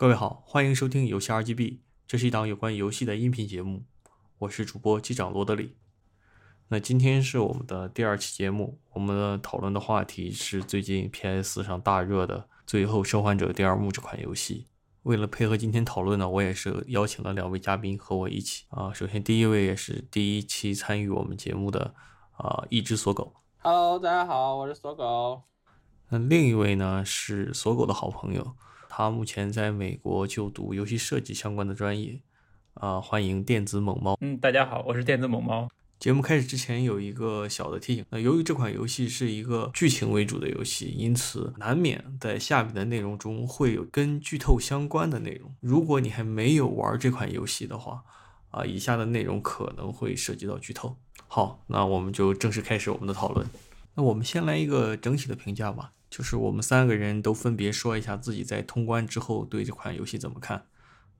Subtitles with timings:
[0.00, 3.84] 各位好，欢迎收听游戏 RGB，这是一档有关游戏的音频节目，
[4.38, 5.76] 我是主播机长罗德里。
[6.68, 14.68] 那今天是我们的第二期节目，我们的讨论的话题是最近 PS 上大热的《最后生还者第二幕》这款游戏。
[15.02, 18.90] 为了配合今天讨论呢，我也是邀请了两位嘉宾和我一起啊。
[18.94, 21.94] 首先第一位也是第一期参与我们节目的
[22.38, 23.34] 啊，一只锁狗。
[23.58, 25.42] Hello，大家好，我是锁狗。
[26.08, 28.56] 那另一位呢是锁狗的好朋友。
[28.92, 32.20] 他目前在美国就读游戏设计相关的专业，
[32.74, 34.18] 啊，欢迎电子猛猫。
[34.20, 35.68] 嗯，大家好，我是电子猛猫。
[36.00, 45.54] 节目开始之前有一个小的提醒，那由于这款游戏是一个剧情为主的游戏，因此难免在下面的内容中会有跟剧透相关的内容。
[45.60, 48.02] 如果你还没有玩这款游戏的话，
[48.50, 50.96] 啊，以下的内容可能会涉及到剧透。
[51.28, 53.46] 好，那我们就正式开始我们的讨论。
[53.94, 55.92] 那我们先来一个整体的评价吧。
[56.10, 60.66] 就是我们三个人都分别说一下自己在通关之后对这款游戏怎么看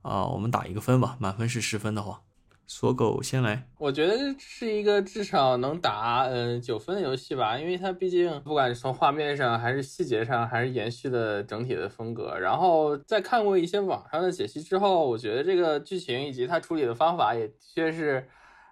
[0.03, 0.27] 啊？
[0.27, 2.23] 我们打一个分吧，满分是十分的话，
[2.67, 3.69] 锁狗先来。
[3.79, 12.37] 我觉得是一个至少能打嗯九分的游戏吧，因为它毕竟不管是从画面上还是细节上，还是延续的整体的风格。
[12.37, 18.29] 然后在看过一些网上的解析之后，我觉得这个剧情以及它处理的方法也的确是。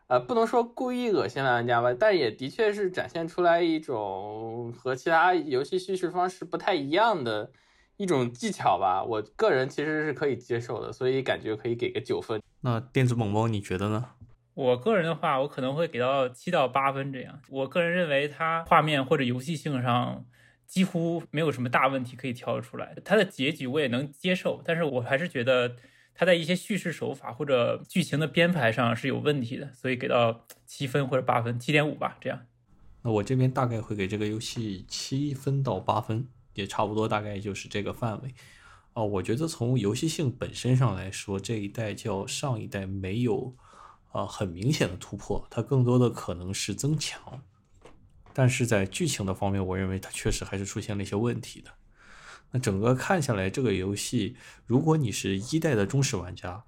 [0.09, 7.53] 呃，不能说故意恶心玩家吧，但也的确是展现出来一种和其他游戏叙事方式不太一样的
[7.99, 9.05] 一种技巧吧。
[9.05, 12.43] 我个人其实是可以接受的，所以感觉可以给个九分。
[12.63, 14.13] 那电子萌萌你觉得呢？
[14.55, 17.39] 我个人的话，我可能会给到七到八分这样。
[17.51, 20.25] 我个人认为它画面或者游戏性上
[20.67, 22.97] 几乎没有什么大问题可以挑出来。
[23.05, 25.77] 它的结局我也能接受，但是我还是觉得。
[26.19, 32.41] 它在一些叙事手法或者剧情的编排上是有问题的，所以给到七分或者八分，七点五吧，这样。
[33.03, 38.35] 那我这边大概会给这个游戏七分到八分，也差不多，大概就是这个范围。
[38.95, 43.55] 啊，我觉得从游戏性本身上来说，这一代较上一代没有
[44.11, 47.45] 啊很明显的突破，它更多的可能是增强。
[48.35, 51.71] 但是在剧情的方面，我认为它确实还是出现了一些问题的。
[52.51, 56.65] 那整个看下来，这个游戏，如果你是一代的忠实玩家，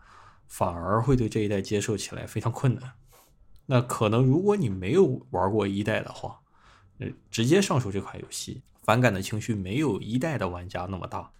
[0.47, 2.93] 反而会对这一代接受起来非常困难。
[3.67, 6.41] 那可能如果你没有玩过一代的话，
[6.99, 11.33] 呃，直接上手这款游戏，反感的情绪没有一代的玩家那么大。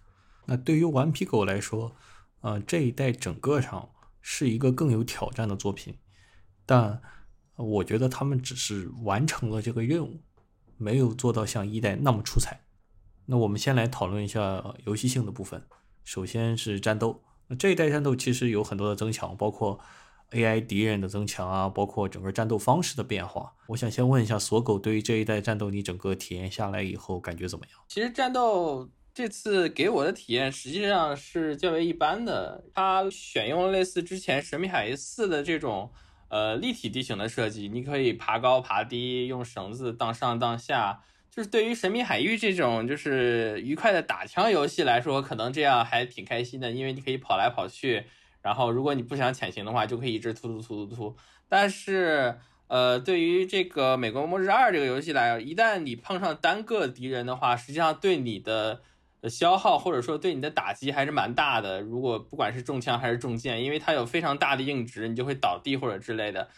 [0.45, 1.95] 那对于顽皮狗来说，
[2.39, 3.89] 呃，这一代整个上
[4.21, 5.97] 是一个更有挑战的作品，
[6.65, 7.01] 但
[7.57, 10.21] 我觉得他们只是完成了这个任务，
[10.77, 12.61] 没有做到像一代那么出彩。
[13.31, 15.63] 那我们先来讨论一下游戏性的部分。
[16.03, 19.79] 首先是战斗，那这一代战斗其实有很多的增强，包括
[20.31, 23.53] AI 敌人的增强啊，包括整个战斗方式的变化。
[23.67, 27.79] 我想先问一下锁狗，对于这一代战斗，你整个体验下来以后感觉怎么样？
[27.87, 32.65] 其实战斗这次给我的体验实际上是较为一般的。
[32.73, 35.89] 它选用了类似之前《神秘海域四》的这种
[36.27, 41.01] 呃立体地形的设计，你可以爬高爬低，用绳子荡上荡下。
[41.33, 48.03] 就是对于神秘海域这种就是愉快的打枪游戏来说，可能这样还挺开心的，因为你可以跑来跑去，
[48.41, 51.15] 然后如果你不想潜行的话，就可以一直突突突突突。
[51.47, 52.37] 但是，
[52.67, 58.81] 呃，对于这个《美国末日二》这个游戏来，一旦你碰上单个敌人的话，实际上对你的
[59.29, 61.79] 消耗或者说对你的打击还是蛮大的。
[61.79, 66.49] 如果不管是中枪还是中箭，因为它有非常大的硬直，你就会倒地或者之类的。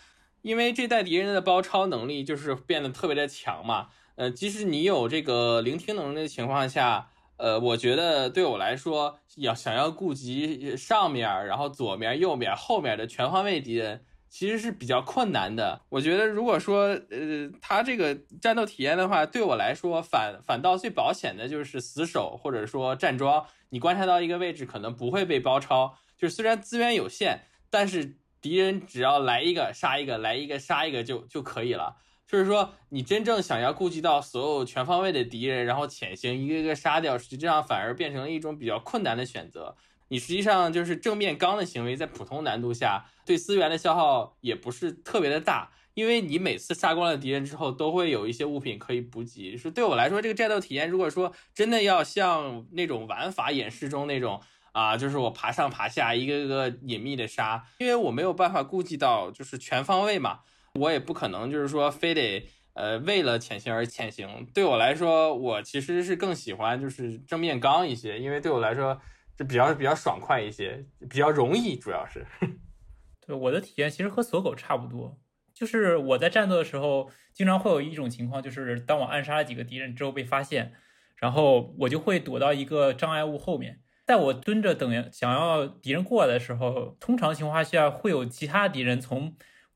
[0.41, 3.89] 因为这代敌人的包抄能力就是变得特别的强嘛。
[4.15, 15.81] 呃，即使你有这个聆听能力的情况下，呃，我觉得对我来说，要想要顾及上面，然后左面、右面、后面的全方位敌人，其实是比较困难的。
[15.89, 23.45] 我觉得，如果说，呃，他这个战斗体验的话，对我来说，反反倒最保险的就是死守或者说站桩。
[23.69, 25.95] 你观察到一个位置，可能不会被包抄。
[26.15, 27.39] 就是虽然资源有限，
[27.71, 31.97] 但是敌人只要来一个杀一个，来一个杀一个就就可以了。
[32.33, 39.75] 就是说，你真正想要顾及到所有全方位的敌人，然后潜行一个一个杀掉，实际上反而变成了一种比较困难的选择。
[40.07, 49.55] 你实际上就是正面刚的行为，在普通难度下，对资源的消耗也不是特别的大，因为你每次杀光了敌人之后，都会有一些物品可以补给。
[49.55, 54.41] 是对我来说，这个战斗体验，如果说真的要像那种玩法演示中那种
[54.71, 60.39] 啊，就是我爬上爬下，一个个隐秘的杀，因为我没有办法顾及到就是全方位嘛。
[60.79, 64.47] 我也不可能就是说非得呃为了潜行而潜行。
[64.53, 68.99] 对我来说，我其实是更喜欢就是正面刚一些，因为对我来说
[69.37, 72.25] 这比较比较爽快一些，比较容易，主要是。
[73.25, 75.17] 对我的体验其实和锁狗差不多，
[75.53, 80.73] 就是我在战斗的时候，经常会有一种情况，就是当我暗杀了几个敌人之后被发现，
[81.15, 83.79] 然后我就会躲到一个障碍物后面。
[84.05, 89.33] 在我蹲着等想要敌人过来的时候，通常情况下会有其他敌人从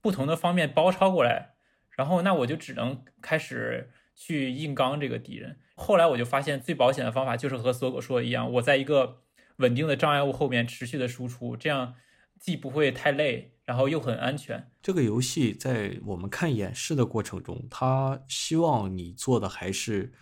[0.08, 1.56] 不同的方面包抄过来，
[1.90, 5.60] 然后那我就只能开始去硬刚这个敌人。
[5.76, 9.24] 后来我就发现最保险的方法就是和锁狗说的一样，我在一个
[9.58, 11.96] 稳定的障碍物后面持续的输出，这样
[12.40, 14.72] 既不会太累，然后又很安全。
[14.82, 20.14] 这个游戏在我们看演示的过程中，它希望你做的还是。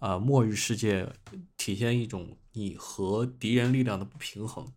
[0.00, 1.08] 啊，末日世界
[1.56, 4.70] 体现一种你和敌人力量的不平衡。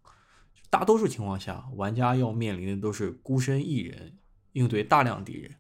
[0.70, 4.14] 大多数情况下，玩家要面临的都是孤身一人
[4.58, 5.56] 应对大量敌人。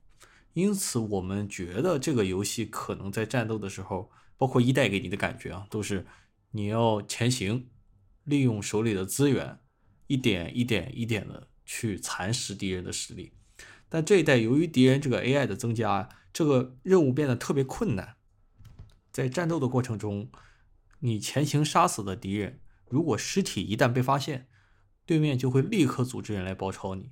[0.54, 6.08] 因此，我们觉得这个游戏可能在战斗的时候，包括一代给你的感觉啊，都是
[6.52, 7.68] 你要前行，
[8.24, 9.60] 利用手里的资源，
[10.08, 13.34] 一点一点一点的去蚕食敌人的实力。
[13.88, 18.16] 但这一代由于敌人这个 AI 的增加，这个任务变得特别困难。
[19.12, 20.30] 在战斗的过程中，
[21.02, 22.60] 你前行杀死的敌人，
[22.90, 24.48] 如果尸体一旦被发现，
[25.06, 27.12] 对面就会立刻组织人来包抄你。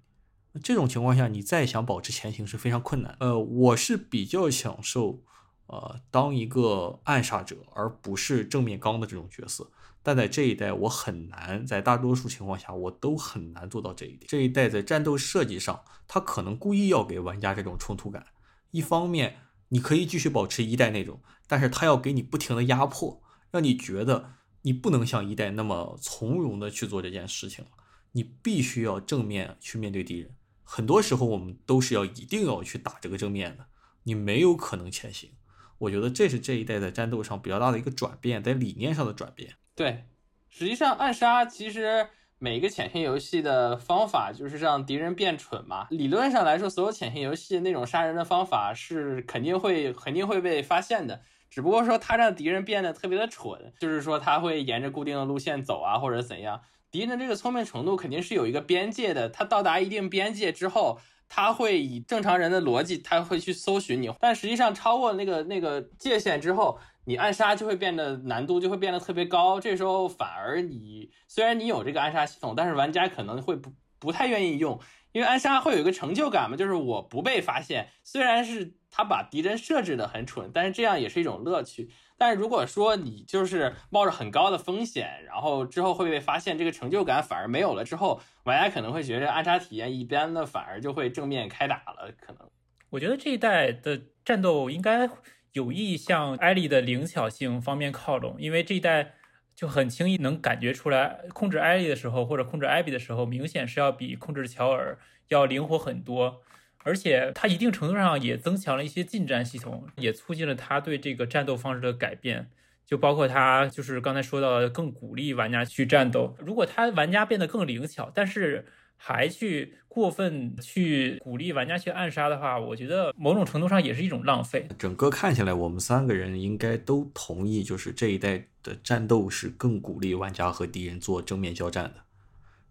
[0.63, 3.15] 这种情况下，你再想保持前行是非常困难。
[3.19, 5.23] 呃，我是比较享受，
[5.67, 9.69] 呃，当一个暗杀者，而不是正面刚的这种角色。
[10.01, 14.25] 但在这一代，我很难，在大多数情况下，我都很难做到这一点。
[14.27, 18.27] 这一代在战斗设计上，他可能故意要给玩家这种冲突感。
[18.71, 19.37] 一方面，
[19.69, 21.21] 你可以继续保持一代那种。
[21.47, 23.21] 但是他要给你不停的压迫，
[23.51, 24.31] 让你觉得
[24.61, 27.71] 你不能像一代那么从容的去做这件事情了，
[28.13, 30.31] 你必须要正面去面对敌人。
[30.65, 33.67] 很多时候我们都是要一定要去打这个正面的，
[34.03, 35.31] 你没有可能前行。
[35.77, 39.53] 我觉得这是这一代在战斗上比较大的一个转变，在理念上的转变。
[39.73, 40.03] 对，
[40.49, 42.09] 实际上暗杀其实。
[42.37, 45.87] 每一个潜行游戏的方法就是让敌人变蠢嘛。
[45.89, 51.21] 理论上来说，所有潜行游戏那种杀人的方法是肯定会肯定会被发现的。
[51.49, 56.59] 只不过说他让敌人变得特别的蠢，就是说他会沿着固定的路线走啊，或者怎样。
[56.95, 60.97] 敌人的这个聪明程度肯定是有一个边界的，他到达一定边界之后，
[61.27, 64.09] 他会以正常人的逻辑，他会去搜寻你。
[64.21, 66.79] 但实际上超过那个那个界限之后。
[67.07, 74.79] 你暗杀就会变得难度就会变得特别高，这时候反而你虽然你有这个暗杀系统，但是玩家可能会不不太愿意用，
[75.11, 77.89] 因为暗杀会有一个成就感嘛，就是我不被发现。
[78.03, 81.91] 虽然是他把敌人设置的很蠢，但是这样也是一种乐趣。
[82.17, 92.11] 但是如果说你就是冒着很高的风险，然后之后会被发现，这个成就感反而没有了，之后玩家可能会觉得暗杀体验一般的，反而就会正面开打了。
[92.19, 92.49] 可能
[92.89, 95.09] 我觉得这一代的战斗应该。
[95.55, 99.13] 有意向艾莉的灵巧性方面靠拢，因为这一代
[99.55, 106.41] 就很轻易能感觉出来，控制艾莉的时候或者控制艾比的时候，明显是要比控制乔尔要灵活很多，
[106.85, 112.49] 而且它一定程度上也增强了一些近战系统，也促进了他对这个战斗方式的改变，
[112.85, 118.65] 就包括他就是刚才说到的更鼓励玩家去战斗，如果他玩家变得更灵巧，但是。
[118.97, 124.65] 还去过分去鼓励玩家去暗杀的话，我觉得某种程度上也是一种浪费。
[124.79, 131.95] 整个看起来，我们三个人应该都同意，就是这一代的战斗是更鼓励玩家和敌人做正面交战的。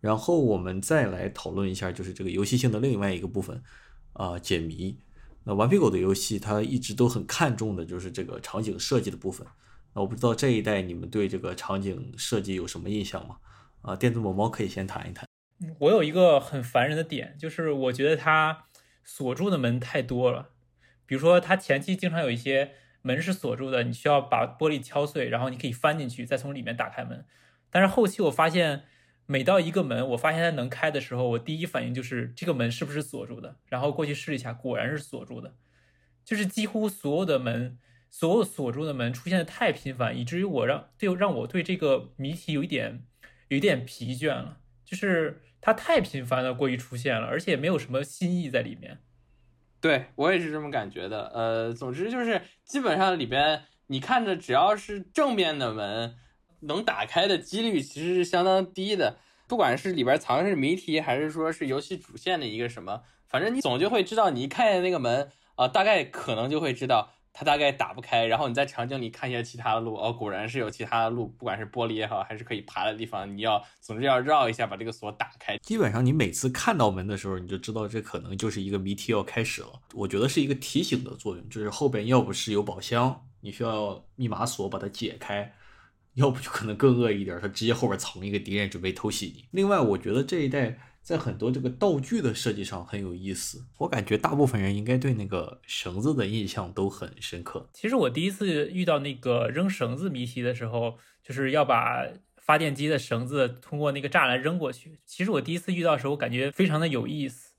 [0.00, 3.62] 然后我们再来讨论一下，就是这个游戏性的另外一个部分，
[4.14, 4.98] 啊，解谜。
[5.44, 9.46] 那顽皮狗的游戏，它一直都很看重的就是这个场景设计的部分。
[9.94, 13.36] 那我不知道这一代你们对这个场景设计有什么印象吗？
[13.82, 15.24] 啊，电子某猫可以先谈一谈。
[15.78, 18.64] 我有一个很烦人的点，就是我觉得它
[19.04, 20.50] 锁住的门太多了。
[21.06, 27.26] 比如说，它前期经常有一些门是锁住的，你需要把玻璃敲碎，然后你可以翻进去，再从里面打开门。
[27.70, 28.84] 但是后期我发现，
[29.26, 33.56] 每到一个门，我发现它能开的时候，我第一反应就是这个门是不是锁住的？
[33.66, 35.54] 然后过去试一下，果然是锁住的。
[36.24, 37.78] 就是几乎所有的门，
[38.10, 43.04] 所有锁住的门出现的太频繁，以至于我让对让我对这个谜题有一点
[43.48, 44.58] 有一点疲倦了。
[44.84, 49.00] 就是它太频繁的过于出现了，而且没有什么新意在里面。
[49.80, 51.26] 对我也是这么感觉的。
[51.34, 56.14] 呃，总之就是基本上里边你看着只要是正面的门，
[56.66, 59.18] 能打开的几率其实是相当低的。
[59.46, 67.10] 不管是里边藏的是谜题，还是说是游戏主线的一个什么，反正你总就会知道，你一看见那个门啊，大概可能就会知道。
[67.36, 75.58] 它大概打不开，然后你在场景里看一下其他的路，哦，果然是有其他的路，不管是玻璃也好，还是可以爬的地方，你要总之要绕一下把这个锁打开。
[75.58, 79.68] 基本上你每次看到门的时候，你就知道这可能就是一个谜题要开始了。
[79.94, 85.52] 我觉得是一个提醒的作用，就是后边要不是有宝箱，你需要密码锁把它解开，
[86.14, 89.44] 要不就可能更恶一点，他直接后边藏一个敌人准备偷袭你。
[89.52, 93.64] 另外，我觉得这一代在很多这个道具的设计上很有意思。
[93.78, 97.68] 我感觉大部分人应该对那个绳子的印象都很深刻。
[97.72, 102.06] 其实我第一次遇到那个扔绳子谜题的时候，就是要把
[102.36, 104.98] 发电机的绳子通过那个栅栏扔过去。
[105.04, 107.54] 其实我第一次遇到的时候，我感觉非常的有意思。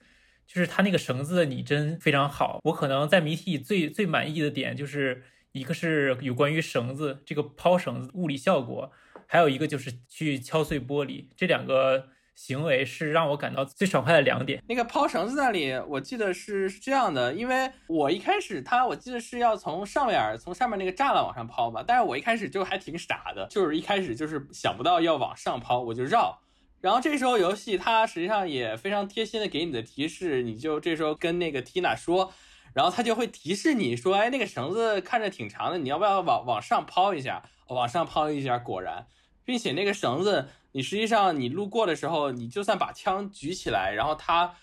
[0.47, 5.24] 就是它那个绳子的拟真非常好，我可能在谜题里最最满意的点就是
[5.55, 8.91] 一个是有关于绳子这个抛绳子物理效果，
[9.25, 14.62] 还有一个就是去敲碎玻璃，这两个行为是让我感到最爽快的两点。
[14.67, 26.38] 那个抛绳子那里，我记得是是这样的，因为我一开始它我记得是要从上面从上面那个栅栏往上抛嘛，但是我一开始就还挺傻的，就是一开始就是想不到要往上抛，我就绕。
[26.81, 32.31] 然后这时候游戏它实际上也非常贴心的给你的提示，你就这时候跟那个缇娜说，
[32.75, 37.41] 然后他就会提示你说，哎，那个绳子看着挺长的，你要不要往往上抛一下？
[37.70, 39.08] 往上抛一下，果然，
[39.46, 44.53] 并且那个绳子，你实际上你路过的时候，你就算把枪举起来，然后它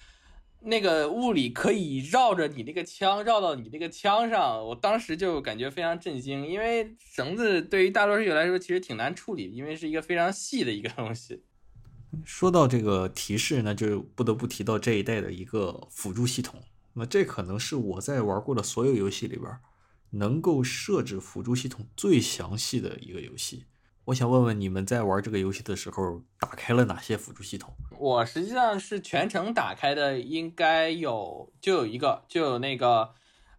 [0.60, 11.42] 那个物理可以绕着你那个枪绕到你那个枪上，我当时就感觉非常震惊，因为绳子对于大多数人来说其实挺难处理，因为是一个非常细的一个东西。
[12.24, 16.60] 说到这个提示呢，就不得不提到这一代的一个辅助系统。
[16.94, 19.50] 那这可能是我在玩过的所有游戏里边，
[20.10, 23.64] 能够设置辅助系统最详细的一个游戏。
[24.06, 27.72] 我想问问你们在玩这个游戏的时候，打开了哪些辅助系统？
[27.98, 33.10] 我实际上是全程打开的，应该有就有一个，就有那个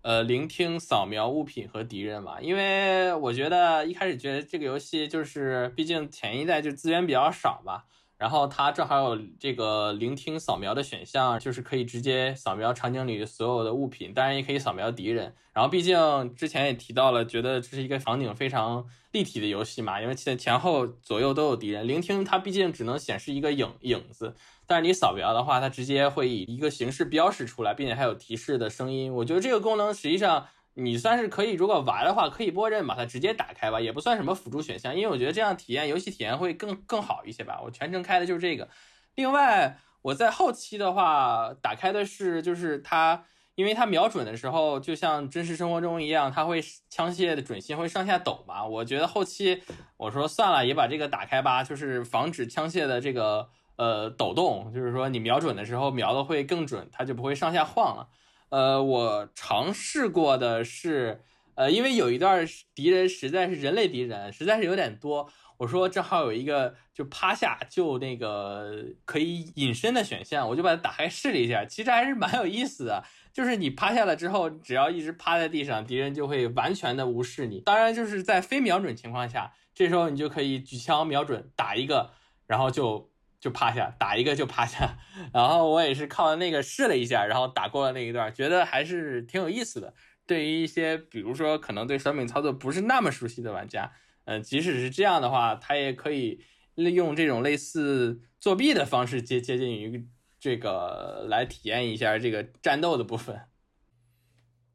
[0.02, 2.42] 呃，聆听、扫描物品和敌人嘛。
[2.42, 7.84] 因为我觉得一开始觉得这个游戏就是，毕竟前一代就资源比较少嘛。
[8.24, 15.36] 然后它正好有这个聆听扫描的选项，就是可以直接扫描场景里所有的物品，当然也可以扫描敌人。
[15.52, 21.86] 然后毕竟之前也提到了，觉得这是一个场景非常立体的游戏嘛，因为前前后左右都有敌人。
[21.86, 24.34] 聆听它毕竟只能显示一个影影子，
[24.66, 29.14] 但是你扫描的话，它直接会以一个形式标识出来，并且还有提示的声音。
[29.14, 30.48] 我觉得这个功能实际上。
[30.76, 37.62] 你算是可以，如果玩的话，可以默认把它直接打开吧，也不算什么辅助选项，因为我觉得这样体验游戏体验会更更好一些吧。
[37.64, 38.68] 我全程开的就是这个。
[39.16, 48.66] 另外，我在后期的话打开的是，就是它，因为它瞄准的时候，就像真实生活中一样，它会枪械的准心会上下抖嘛。
[48.66, 49.62] 我觉得后期
[49.98, 58.08] 我说算了，也把这个打开吧，就是防止枪械的这个呃抖动，就是说你瞄准的时候瞄的会更准，它就不会上下晃了。
[58.54, 61.24] 呃，我尝试过的是，
[61.56, 62.46] 呃，因为有一段
[62.76, 65.28] 敌人实在是人类敌人，实在是有点多。
[65.58, 73.04] 我说正好有一个就趴下就那个可以隐身的选项，我就把它打开试了一下，其实还是蛮有意思的。
[73.34, 77.60] 就是你趴下了之后，只要一直趴在地上，敌人就会完全的无视你。
[77.60, 82.12] 当然，就是在非瞄准情况下，这时候你就可以举枪瞄准打一个，
[82.46, 83.10] 然后就。
[83.44, 84.98] 就趴下打一个就趴下，
[85.34, 89.94] 然后我也是靠那个试了一下，然后打过了那一段，觉得还是挺有意思的。
[90.26, 93.92] 对于一些比如说可能对手柄操作不是那么熟悉的玩家，
[94.24, 96.42] 嗯，即使是这样的话，他也可以
[96.76, 100.08] 利用这种类似作弊的方式接接近于
[100.40, 103.42] 这个来体验一下这个战斗的部分。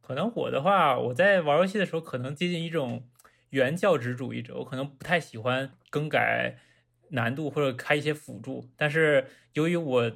[0.03, 3.09] 可能我的话，我在玩游戏的时候可能接近一种
[3.49, 6.59] 原教旨主义者，我可能不太喜欢更改。
[7.11, 10.13] 难度或者开一些辅助，但是由于我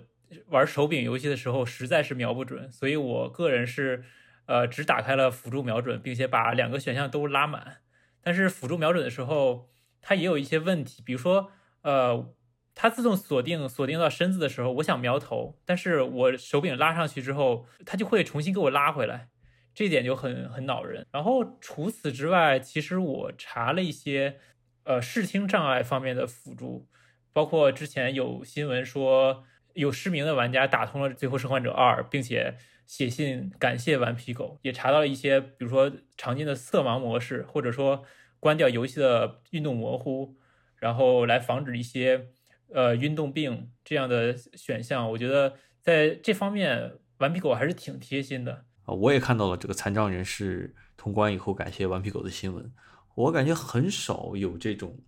[0.49, 4.04] 玩手柄游戏的时候实在是瞄不准，所以我个人是
[4.46, 7.78] 呃只打开了辅助瞄准，并且把两个选项都拉满。
[8.22, 9.70] 但是辅助瞄准的时候，
[10.00, 11.50] 它也有一些问题，比如说
[11.82, 12.34] 呃
[12.75, 19.28] 它自动锁定锁定到身子的时候，我想瞄头，但是我手柄拉上去之后，它就会重新给我拉回来，
[19.75, 21.06] 这点就很很恼人。
[21.11, 24.38] 然后除此之外，其实我查了一些。
[24.84, 26.88] 呃，视听障碍方面的辅助，
[27.32, 38.04] 包括之前有新闻说有失明的玩家打通了《最后生还者二》，并且写信感谢顽皮狗，也查到了一些，比如说常见的色盲模式，或者说
[38.40, 40.36] 关掉游戏的运动模糊，
[40.76, 42.26] 然后来防止一些
[42.74, 45.08] 呃运动病这样的选项。
[45.12, 48.92] 我觉得在这方面，顽皮狗还是挺贴心的啊。
[48.92, 52.72] 我也看到了这个残障人士通关以后感谢顽皮狗的新闻。
[53.14, 54.99] 我感觉很少有这种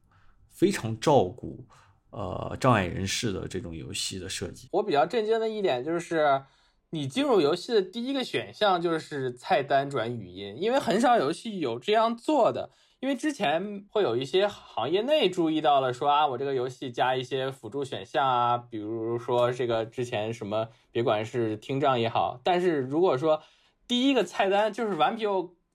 [0.51, 1.67] 非常照顾
[2.11, 4.69] 呃障碍人士的这种游戏的设计。
[4.73, 6.43] 我比较震惊的一点就是，
[6.91, 12.71] 你进入游戏的第一个选项就是菜单转语音，因为很少游戏有这样做的。
[13.01, 22.41] 因为之前会有一些行业内注意到了，说啊，我这个游戏加一些辅助选项啊，比如说这个之前什么，别管是听障也好。
[22.45, 23.43] 但是如果说
[23.87, 25.25] 第一个菜单就是顽皮。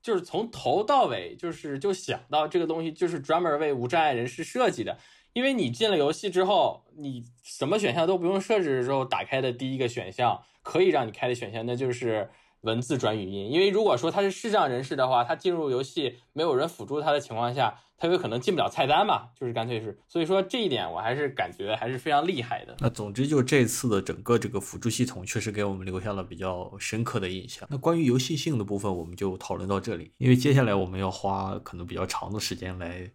[0.02, 4.98] 就是从头到尾，就是就想到这个东西就是专门为无障碍人士设计的，
[5.34, 12.30] 因为你进了游戏之后，你什么选项都不用设置之后，打开的第一个选项可以让你开的选项，那就是
[12.62, 13.52] 文字转语音。
[13.52, 17.80] 因为如果说他是视障人士的话，他进入游戏没有人辅助他的情况下。
[18.02, 22.74] 他有可能进不了菜单嘛，就是干脆是，所以说这一点我还是感觉还是非常厉害的。
[22.80, 27.68] 那总之就这次的整个这个辅助系统确实给我们留下了比较深刻的印象。
[27.70, 33.12] 那关于游戏性的部分，我们就讨论到这里，因为接下来我们要花可能比较长的时间来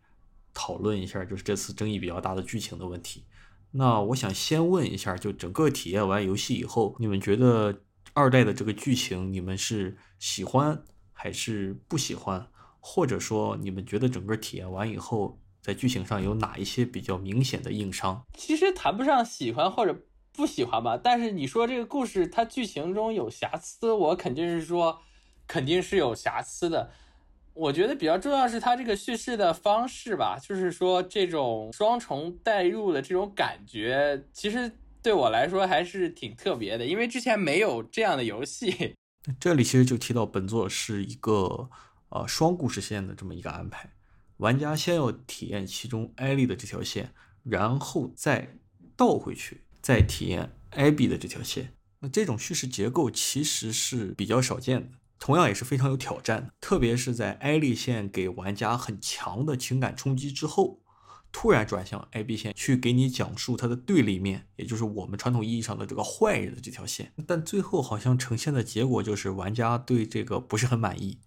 [0.52, 3.24] 讨论一下，就是这次争议比较大的剧情的问题。
[3.70, 7.80] 那我想先问一下，就整个体验完游戏以后，你们觉得
[8.14, 12.48] 二代的这个剧情，你们是喜欢还是不喜欢？
[12.80, 18.24] 或者说，你们觉得整个体验完以后，在剧情上有哪一些比较明显的硬伤？
[18.34, 19.98] 其实谈不上喜欢或者
[20.32, 20.96] 不喜欢吧。
[21.02, 25.00] 但是你说这个故事它剧情中有瑕疵，我肯定是说
[25.48, 26.90] 肯定是有瑕疵的。
[27.54, 34.70] 我觉得比较重要是它这个叙事的方式吧，就是说这种双重代入的这种感觉，其实
[35.04, 38.96] 对我来说还是挺特别的，因为之前没有这样的游戏。
[39.38, 41.70] 这里其实就提到本作是一个。
[42.10, 43.92] 呃，双故事线的这么一个安排，
[44.36, 48.56] 玩家先要体验其中艾丽的这条线，然后再
[48.94, 51.74] 倒回去，再体验艾比的这条线。
[51.98, 56.52] 那这种叙事结构其实是比较少见的，同样也是非常有挑战的。
[56.60, 60.83] 特别是在艾丽线给玩家很强的情感冲击之后，
[61.36, 67.12] 突然转向 AB 线去给你讲述它的对立面，也就是我们传统意义上的这个坏人的这条线。
[67.26, 71.18] 但最后好像呈现的结果就是玩家对这个不是很满意。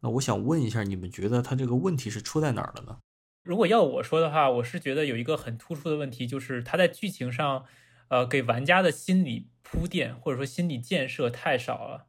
[0.00, 2.98] 那我想问一下，你们觉得他这个问题是出在哪儿了呢？
[3.44, 7.64] 如果要我说的话，我是觉得有一个很突出的问题，就是他在剧情上，
[8.08, 12.06] 呃，给玩家的心理铺垫或者说心理建设太少了。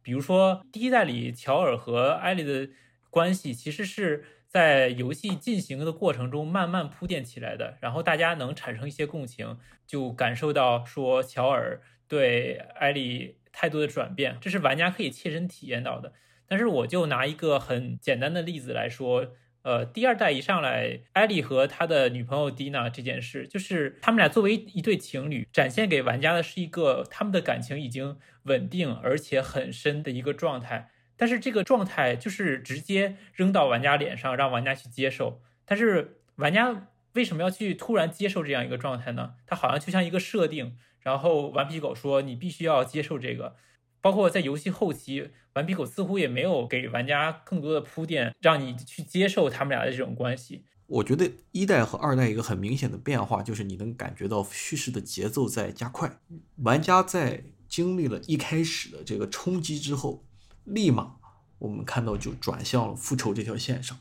[0.00, 2.70] 比如说第一代里，乔尔和艾莉的
[3.10, 16.14] 关系其实是在游戏进行的过程中慢慢铺垫起来的，然后大家能产生一些共情，就感受到说乔尔对艾莉态度的转变，这是玩家可以切身体验到的。
[16.46, 30.88] 但是我就拿一个很简单的例子来说，呃，第二代一上来，艾莉和他的女朋友蒂娜这件事，就是他们俩作为一对情侣，展现给玩家的是一个他们的感情已经稳定而且很深的一个状态。
[31.18, 35.42] 但是这个状态就是直接扔到玩家脸上，让玩家去接受。
[35.66, 39.34] 但是玩家为什么要去突然接受这样一个状态呢？
[39.44, 43.56] 它好像就像一个设定，然后顽皮狗说你必须要接受这个。
[44.00, 50.64] 包括在游戏后期，顽皮狗似乎也没有给玩家更多的铺垫，让你去接受他们俩的这种关系。
[50.86, 56.20] 我觉得一代和二代一个很明显的变化，就是你能感觉到叙事的节奏在加快。
[56.58, 60.24] 玩家在经历了一开始的这个冲击之后，
[60.68, 61.16] 立马
[61.58, 63.98] 我们看到就转向了复仇这条线上，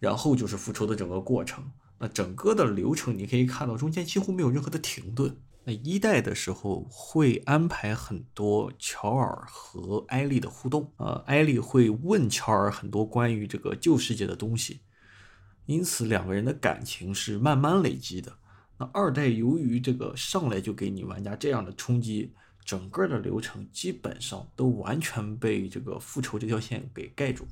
[0.00, 1.72] 然后就是复仇的整个过程。
[1.98, 5.36] 那整个的流程你可以看到，中间几乎没有任何的停顿。
[5.66, 14.80] 那一代的时候会安排很多乔尔和艾莉的互动，呃，艾莉会问乔尔很多关于这个旧世界的东西，
[15.64, 18.36] 因此两个人的感情是慢慢累积的。
[18.76, 27.44] 那二代由于这个上来就给你玩家这样的冲击，整个的流程基本上都完全被这个复仇这条线给盖住。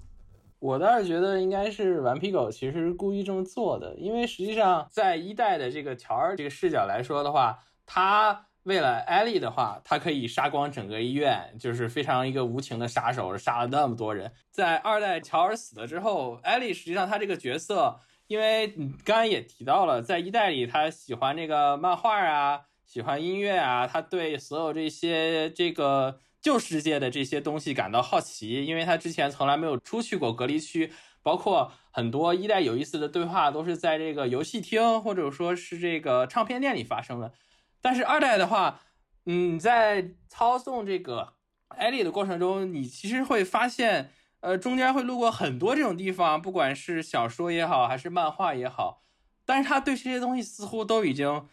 [0.59, 7.59] 我倒是觉得应该是顽皮狗其实是故意这么做的，因为实际上在一代的这个乔尔这个视角来说的话。
[7.85, 14.33] 他为了艾莉的话，他可以杀光整个医院，就是非常一个无情的杀手，杀了那么多人。
[14.51, 17.99] 在二代乔尔死了之后，艾莉实际上他这个角色，
[18.29, 37.33] 因为你刚刚也提到了，在一代里他喜欢这个漫画啊，喜欢音乐啊，他对所有这些这个旧世界的这些东西感到好奇，因为他之前从来没有出去过隔离区，包括很多一代有意思的对话都是在这个游戏厅或者说是这个唱片店里发生的。
[37.81, 38.83] 但是二代的话，
[39.25, 41.33] 嗯，在操纵这个
[41.69, 49.03] 艾莉的过程中，你其实会发现，呃，中间会路过很多这种地方，不管是小说也好，还是漫画也好，
[49.47, 51.47] 但是他对这些东西似乎都已经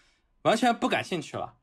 [0.44, 1.56] 完全不感兴趣了。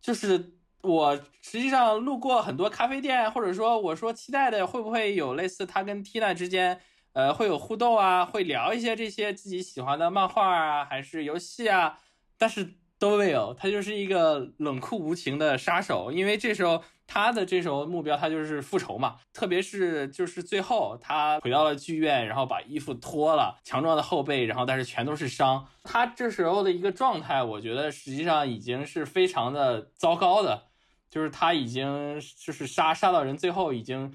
[0.00, 6.80] 就是我实际上路过很多咖啡店，或者说我说期待的会不会有类似他跟 Tina 之间，
[7.12, 11.98] 呃，会有互动啊，会聊一些这些自己喜欢的漫画啊，还是游戏啊，
[12.36, 12.74] 但是。
[13.02, 16.12] 都没有，他就是一个冷酷无情的杀手。
[16.12, 16.80] 因为这时候
[17.12, 19.18] 他的这时候目标，他就是复仇嘛。
[19.34, 25.68] 特别是就是最后他回到了剧院，然后把衣服脱了，强壮的后背，然后但是全都是伤。
[25.82, 30.68] 他这时候的一个状态，我觉得实际上已经是非常的糟糕的，
[31.10, 34.14] 就是他已经就是杀杀到人，最后已经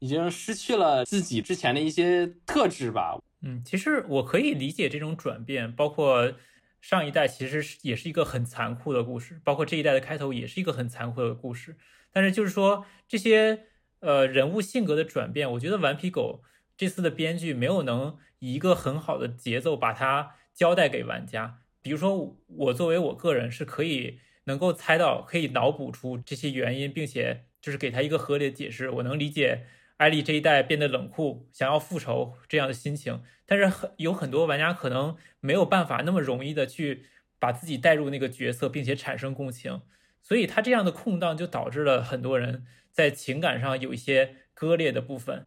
[0.00, 3.20] 已经失去了自己之前的一些特质吧。
[3.42, 6.32] 嗯，其实我可以理解这种转变，包括。
[6.82, 11.76] 上一代其实是也是一个很残酷的故事，包括这一代的开头也是一个很残酷的故事。
[12.12, 13.64] 但是就是说这些
[14.00, 16.42] 呃人物性格的转变，我觉得顽皮狗
[16.76, 21.60] 这次的编剧没有能以一个很好的节奏把它交代给玩家。
[21.80, 28.90] 比如说我作为我个人是可以能够猜到，可以脑补出这些原因，并且就是给他一个合理的解释。
[28.90, 29.66] 我能理解。
[29.98, 37.04] 艾莉这一代变得冷酷，想要复仇这样的心情，但是很有很多玩家可能没有办法那么容易的去
[37.38, 39.82] 把自己带入那个角色，并且产生共情，
[40.22, 45.46] 所以他这样的空档就导致了很多人在情感上有一些割裂的部分。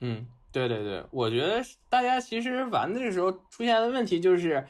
[0.00, 4.66] 嗯，对对对，我觉得大家其实玩的时候出现的问题就是。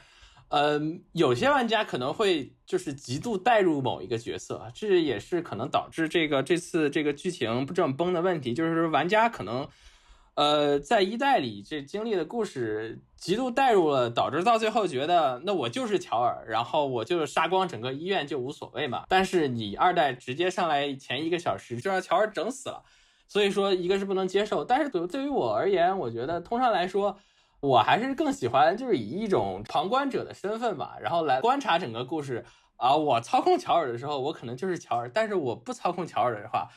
[0.49, 8.53] 嗯，有些玩家可能会就是极度带入某一个角色，这也是可能导致这个这次这个剧情不这么崩的问题。
[8.53, 9.67] 就是玩家可能，
[10.35, 19.05] 呃，在一代里这经历的故事极度带入了，导致到最后觉得那我就是乔尔，然后我就杀光整个医院就无所谓嘛。
[19.09, 22.83] 但是你二代直接上来前一个小时就让乔尔整死了，
[23.27, 24.63] 所以说一个是不能接受。
[24.63, 27.17] 但是对对于我而言，我觉得通常来说。
[27.61, 32.95] 我还是更喜欢，就是以一种旁观者的身份吧，然后来观察整个故事啊。
[32.95, 36.69] 我操控乔尔的时候，我可能就是乔尔；但是我不操控乔尔的话，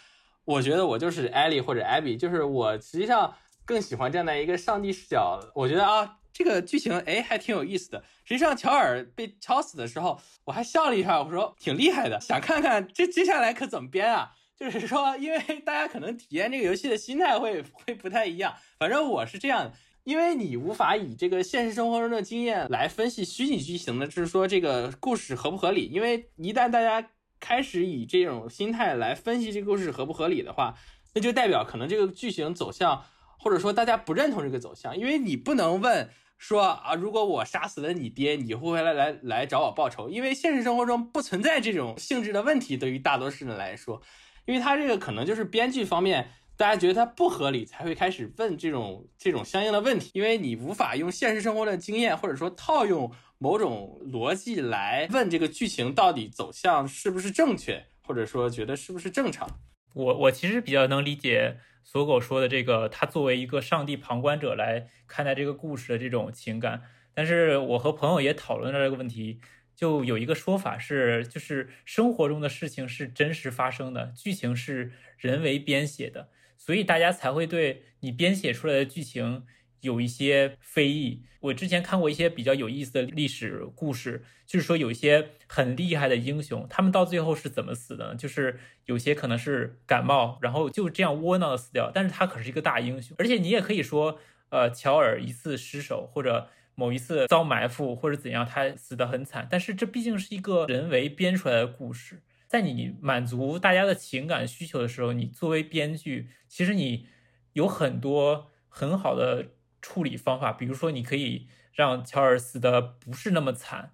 [0.46, 2.16] 我觉得我就是艾莉或者艾比。
[2.16, 3.34] 就是我实际上
[3.66, 5.38] 更喜欢站在一个上帝视角。
[5.54, 8.02] 我觉得啊，这个剧情哎还挺有意思的。
[8.24, 14.32] 实际上，乔尔被敲死的时候，我还笑了一下，我说挺厉害的，想看看这接下来可怎么编啊。
[14.56, 19.72] 就是说，因为 大家可能体验这个游戏的心态会会不太一样，反正我是这样。
[20.04, 25.90] 因为你无法以这个现实生活中的经验来分析虚拟剧情的，就是说这个故事合不合理。
[25.92, 30.74] 因为一旦大家开始以这种心态来分析这个故事合不合理的话，
[31.14, 33.04] 那就代表可能这个剧情走向，
[33.38, 34.96] 或者说大家不认同这个走向。
[34.96, 40.10] 因为你不能问说啊，如果我杀死了你爹，你会不会来来来找我报仇？
[40.10, 44.02] 因为现实生活中不存在这种性质的问题，对于大多数人来说，
[44.44, 46.30] 因为他这个可能就是编剧方面。
[46.58, 59.48] 大家觉得它不合理，才会开始问这种这种相应的问题，因为你无法用现实生活的经验，或者说套用某种逻辑来问这个剧情到底走向是不是正确，或者说觉得是不是正常。
[59.94, 61.58] 我我其实比较能理解
[61.90, 66.82] 索狗说的这个，他作为一个上帝旁观者来看待这个故事的这种情感。
[67.14, 69.40] 但是我和朋友也讨论了这个问题，
[69.74, 76.28] 就有一个说法是，就是生活中的事情是真实发生的，剧情是人为编写的。
[76.58, 79.46] 所以大家才会对你编写出来的剧情
[79.80, 81.24] 有一些非议。
[81.40, 88.14] 我之前看过一些比较有意思的历史故事，就是说有一些很厉害的英雄，他们到最后是怎么死的呢？
[88.16, 91.92] 就是有些可能是感冒，然后就这样窝囊的死掉。
[91.94, 99.46] 但是他可是一个大英雄，而且你也可以说，呃，乔尔一次失手，或者某一次遭埋伏，或者怎样，他死得很惨。
[99.48, 102.22] 但是这毕竟是一个人为编出来的故事。
[102.48, 107.06] 在你满足大家的情感需求的时候，你作为编剧，其实你
[107.52, 110.52] 有很多很好的处理方法。
[110.52, 113.92] 比如说，你可以让乔尔死的不是那么惨，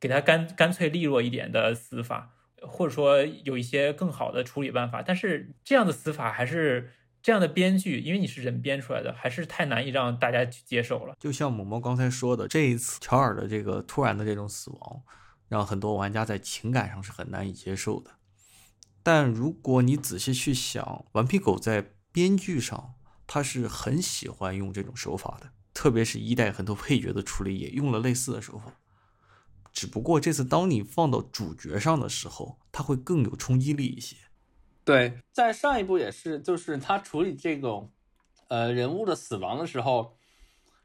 [0.00, 5.02] 给他干干脆利落一点的死法，或者说有一些更好的处理办法。
[5.02, 11.14] 但是这样的死法还是这样的编剧，因为你是人编出来的，还是太难以让大家去接受了。
[11.18, 15.02] 就像某某刚才说的，这一次乔尔的这个突然的这种死亡。
[15.48, 18.12] 让很多玩家在情感上是很难以接受的，
[19.02, 22.94] 但如果你仔细去想，顽皮狗在编剧上，
[23.26, 28.72] 他是很喜欢用这种手法的，特别是一代很多配角的处理也用了类似的手法，
[29.72, 34.16] 只不过这次当你放到主角上的时候，他会更有冲击力一些。
[34.84, 37.92] 对，在上一部也是，就是他处理这种，
[38.48, 40.16] 呃，人物的死亡的时候。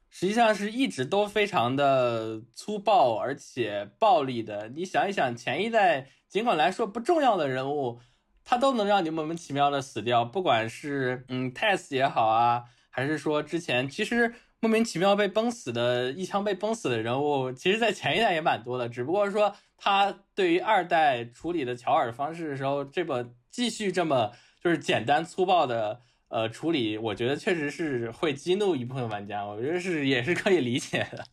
[0.09, 4.69] 实际上是一直都非常的粗暴而且暴力的。
[4.69, 7.99] 你想一想，前一代尽管来说不重要的人物，
[8.49, 18.87] 他都能让你莫名其妙的死掉，不管是嗯 test 也好啊，还是说之前其实莫名其妙被崩死的一枪被崩死的人物，其实在前一代也蛮多的。
[18.87, 24.31] 只不过说他对于二代处理的乔尔方式的时候，这么继续这么
[24.63, 25.99] 就是简单粗暴的。
[26.29, 31.25] 呃，处理我觉得确实是会激怒一部分玩家，我觉得是也是可以理解的。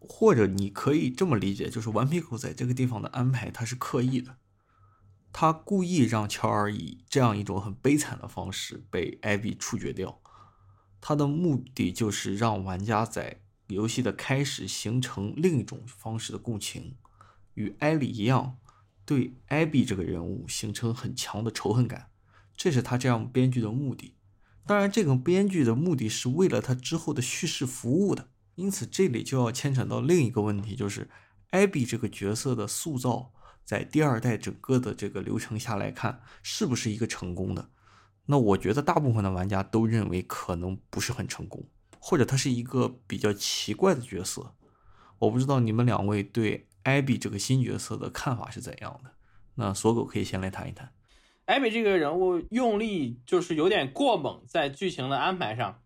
[0.00, 4.36] 或者你可以这么理解，就是顽皮狗在这个地方的安排，他是刻意的，
[5.32, 10.20] 他故意让乔尔以这样一种很悲惨的方式被艾比处决掉，
[11.00, 16.96] 他的目的就是让玩家在游戏的开始形成另一种方式的共情，
[17.54, 18.58] 与艾莉一样，
[19.06, 22.10] 对艾比这个人物形成很强的仇恨感，
[22.54, 24.14] 这是他这样编剧的目的。
[24.66, 31.10] 当然，这个编剧的目的是为了他之后的叙事服务的，因此这里就要牵扯到另一个问题，就是
[31.50, 33.32] 艾比这个角色的塑造，
[33.72, 37.70] 在第二代整个的这个流程下来看，是不是一个成功的？
[38.26, 41.66] 那我觉得大部分的玩家都认为可能不是很成功，
[41.98, 44.54] 或者他是一个比较奇怪的角色。
[45.20, 49.12] 我不知道你们两位对艾比这个新角色的看法是怎样的？
[49.54, 50.92] 那锁狗可以先来谈一谈。
[51.46, 55.80] 艾比这个人物用力就是有点过猛，在剧情的安排上，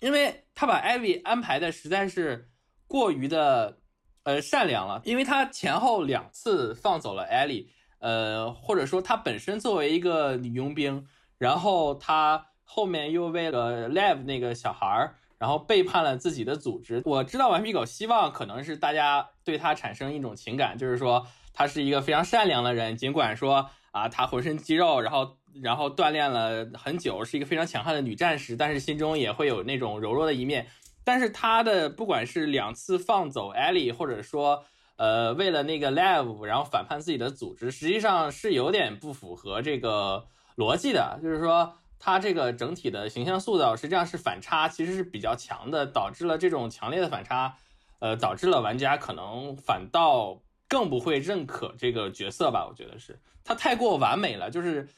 [0.00, 2.50] 因为他把艾比安排的实在是
[2.86, 3.79] 过于的
[4.24, 11.06] 呃善良了，因为他前后两次放走了艾莉，呃，或者说他本身作为一个女佣兵，
[11.38, 17.02] 然后他后面又为了 Live 那个小孩儿，然后背叛了自己的组织。
[17.04, 23.70] 我知道顽皮狗希望可能是大家对他产生一种情感，就是说他是一个非常善良的人，尽管说。
[23.92, 30.64] 啊，他浑身肌肉，然后然后锻炼了很久，是一个非常强悍的女战士，但是心中也会有那种柔弱的一面。
[31.04, 34.64] 但是他的不管是两次放走艾莉，或者说
[34.96, 41.18] 呃为了那个 Live 然后反叛自己的组织，实际上是有点不符合这个逻辑的。
[41.22, 47.56] 就是说他这个整体的形象塑造实际上是反差，其实是比较强的，导致了这种强烈的反差，
[47.98, 50.40] 呃导致了玩家可能反倒。
[50.72, 52.64] 更不会认可这个角色吧？
[52.64, 54.88] 我觉得是他太过完美了，就是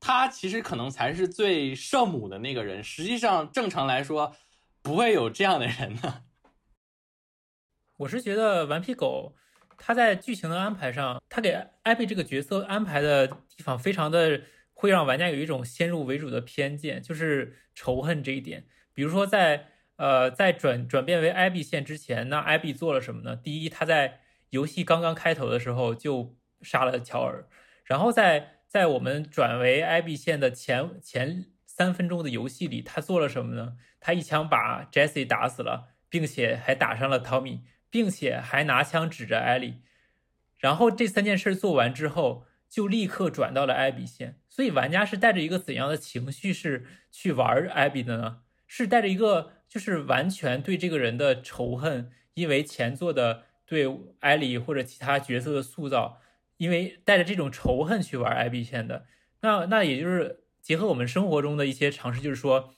[0.00, 2.82] 他其实可能才是最圣母的那个人。
[2.82, 4.34] 实际上，正常来说
[4.82, 6.24] 不会有这样的人呢。
[7.98, 9.36] 我是觉得顽皮狗
[9.76, 18.66] 他在剧情的安排上，他给艾比这个角色安排的地方非常的会让玩家有一种先入为主的偏见，就是仇恨这一点。
[18.92, 23.36] 比如说在呃在转转变为艾比线之前，那艾比做了什么呢？
[23.36, 27.46] 第一，他在游戏刚刚开头的时候就杀了乔尔，
[27.84, 31.46] 然后在在我们转为艾比线的前前
[31.80, 33.78] 三分钟的游戏里，他做了什么呢？
[34.00, 39.80] 他一枪把 Jesse 打死了，并且还打伤了 Tommy，并且还拿枪指着艾莉。
[40.58, 44.38] 然后这三件事做完之后，就立刻转到了艾比线。
[44.46, 48.42] 所以玩家是带着一个怎样的情绪是去玩艾比的呢？
[48.66, 53.44] 是带着一个就是完全对这个人的仇恨，因为前作的。
[53.64, 53.86] 对
[54.18, 56.20] 艾莉或者其他角色的塑造，
[56.56, 59.06] 因为带着这种仇恨去玩艾比线的，
[59.42, 62.72] 那那也就是结合我们生活中的一些常识，就是说，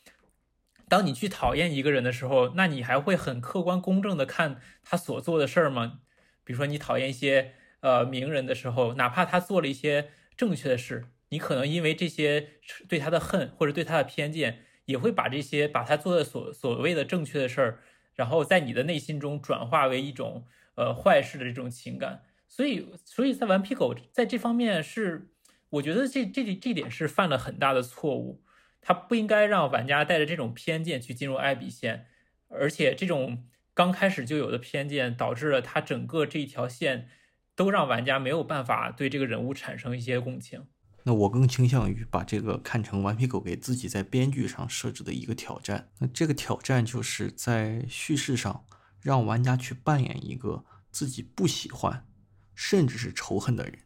[0.88, 6.00] 当你去讨厌一个人的时候，那你还会很客观公正的看他所做的事儿吗？
[6.42, 12.52] 比如说你讨厌一些呃名人的时候，哪怕他做了一些正确的事，你可能因为这些
[12.88, 17.80] 对他的恨或者对他的偏见，也会把这些把他做的所所谓的正确的事儿，
[18.14, 20.46] 然后在你的内心中转化为一种。
[20.74, 25.30] 呃，坏事的这种情感，所以，所以在顽皮狗在这方面是，
[25.72, 28.42] 我觉得这这这点是犯了很大的错误，
[28.80, 32.06] 他不应该让玩家带着这种偏见去进入艾比线，
[32.48, 37.08] 而且这种刚开始就有的偏见，导致了他整个这一条线
[37.54, 40.66] 都让玩家没有办法对这个人物产生一些共情。
[41.04, 48.64] 那我更倾向于把这个看成顽皮狗给自己在编剧上设置的一个挑战，那这个挑战就是在叙事上。
[49.00, 52.06] 让玩家去扮演一个自己不喜欢，
[52.54, 53.80] 甚至是仇恨的人，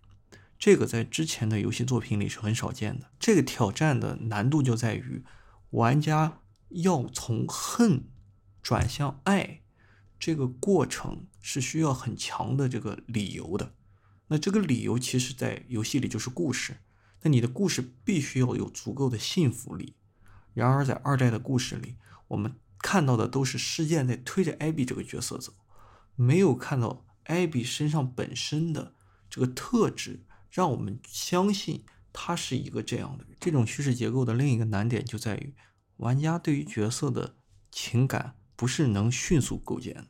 [0.58, 3.10] 这个在之前的游戏作品里是很少见的。
[3.18, 5.24] 这个挑战的难度就在于，
[5.70, 6.40] 玩家
[6.70, 8.08] 要从恨
[8.62, 9.62] 转向爱，
[10.18, 13.74] 这个过程是需要很强的这个理由的。
[14.28, 16.78] 那这个理由其实，在游戏里就是故事。
[17.22, 19.94] 那你的故事必须要有足够的信服力。
[20.54, 21.96] 然而，在二代的故事里，
[22.28, 22.54] 我们。
[22.78, 25.52] 看到的都是事件在推着艾比这个角色走，
[26.14, 28.94] 没有看到艾比身上本身的
[29.28, 33.36] 这个特质，让我们相信他是一个这样的人。
[33.40, 35.54] 这种叙事结构的另一个难点就在于，
[35.96, 37.36] 玩家对于角色的
[37.70, 40.08] 情感不是能迅速构建的。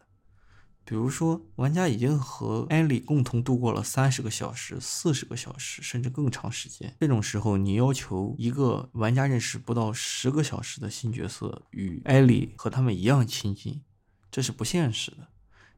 [0.88, 6.94] 比如说，玩家已经和艾莉共同度过了三十个小时、四十个小时，甚至更长时间。
[7.00, 13.82] 这种时候，你要求一个玩家认识不到十个小时的新角色与艾莉和他们一样亲近，
[14.30, 15.26] 这是不现实的。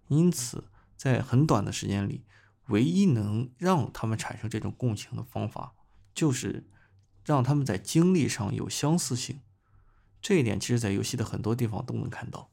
[0.08, 2.26] 因此，在很短的时间里，
[2.68, 5.74] 唯一能让他们产生这种共情的方法，
[6.14, 6.64] 就是
[7.24, 9.40] 让他们在经历上有相似性。
[10.20, 12.50] 这一点，其实在游戏的很多地方都能看到。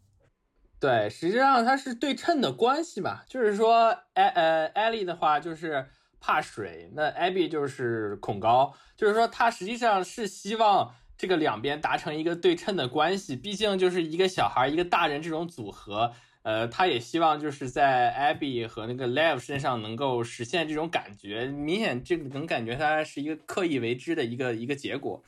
[0.80, 5.88] 对，实际上它是对称的关系嘛，就是说，艾呃，艾莉的话就是
[6.19, 16.13] 怕水，那艾比就是恐高，就是说，他实际上是希望这个两边达成一个对称的关系，毕竟就是一个小孩一个大人这种组合，
[16.46, 25.24] 呃，他也希望就是在艾比和那个 Live 身上能够实现这种感觉，明显这个能感觉他是一个刻意为之的一个一个结果，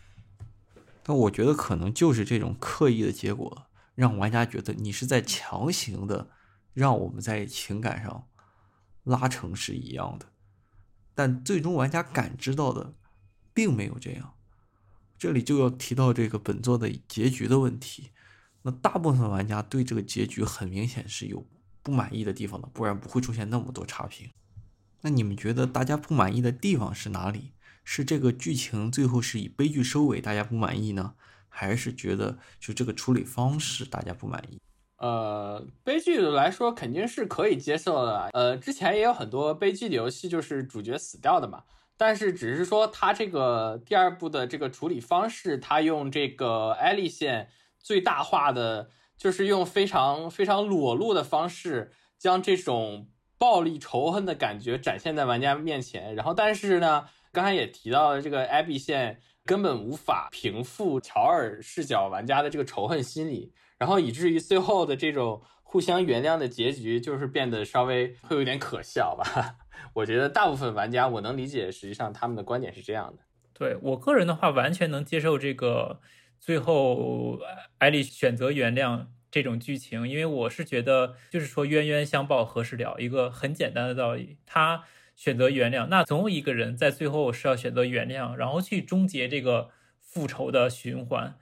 [1.01, 3.65] 但我觉得可能就是这种刻意的结果。
[3.95, 6.29] 让玩家觉得你是在强行的
[6.75, 8.27] 让我们在情感上
[9.03, 10.27] 拉成是一样的，
[11.15, 12.93] 但最终玩家感知到的
[13.55, 14.35] 并没有这样。
[15.17, 18.11] 这里就要提到这个本作的结局的问题。
[18.67, 21.45] 那大部分玩家对这个结局很明显是有
[21.81, 24.29] 不满意的地方的，不然不会出现那么多差评。
[25.03, 27.53] 那你们觉得大家不满意的地方是哪里？
[27.85, 31.13] 是这个剧情最后是以悲剧收尾，大家不满意呢？
[31.47, 34.59] 还是觉得就这个处理方式大家不满意？
[34.97, 38.29] 呃，悲剧来说肯定是可以接受的。
[38.33, 41.63] 呃，之前也有很多悲剧的游戏，就是主角死掉的嘛。
[41.95, 47.49] 但是只是说他这个第二部的这个处理方式，他用这个艾莉线
[47.87, 56.13] 最大化的，就是用非常非常裸露的方式，将这种暴力仇恨的感觉展现在玩家面前。
[56.13, 63.53] 然后，但是呢，刚才也提到了这个艾比线根本无法平复乔尔视角玩家的这个仇恨心理。
[63.77, 69.55] 然后以至于最后的这种互相原谅的结局，就是变得稍微会有点可笑吧。
[69.93, 73.23] 我觉得大部分玩家我能理解，实际上他们的观点是这样的。
[73.53, 76.01] 对我个人的话，完全能接受这个
[76.39, 77.39] 最后
[77.79, 84.37] 艾丽选择原谅这种剧情，因为我是觉得就是说冤冤相报何时了，一个很简单的道理。
[84.45, 84.83] 他
[85.15, 89.69] 选择原谅，那总有一个人在最后是要选择原谅，然后去终结这个
[89.99, 91.37] 复仇的循环。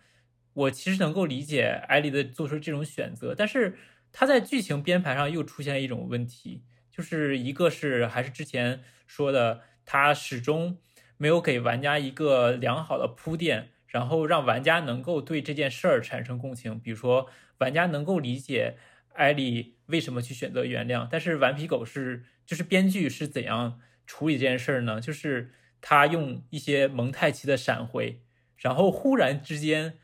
[0.53, 3.77] 我其实能够理解艾丽的做出这种选择，但是
[4.13, 10.77] 他在剧情编排上又出现一种问题，就是一个是还是之前说的，他始终
[11.17, 16.77] 没有给玩家一个良好的铺垫，然后让玩家能够对这件事儿产生共情。
[16.77, 17.29] 比如说，
[17.59, 18.75] 玩家能够理解
[19.13, 24.99] 艾丽为什么去选择原谅，但是顽皮狗是就是编剧是怎样处理这件事儿呢？
[24.99, 28.19] 就是他用一些蒙太奇的闪回，
[28.57, 29.97] 然后忽然之间。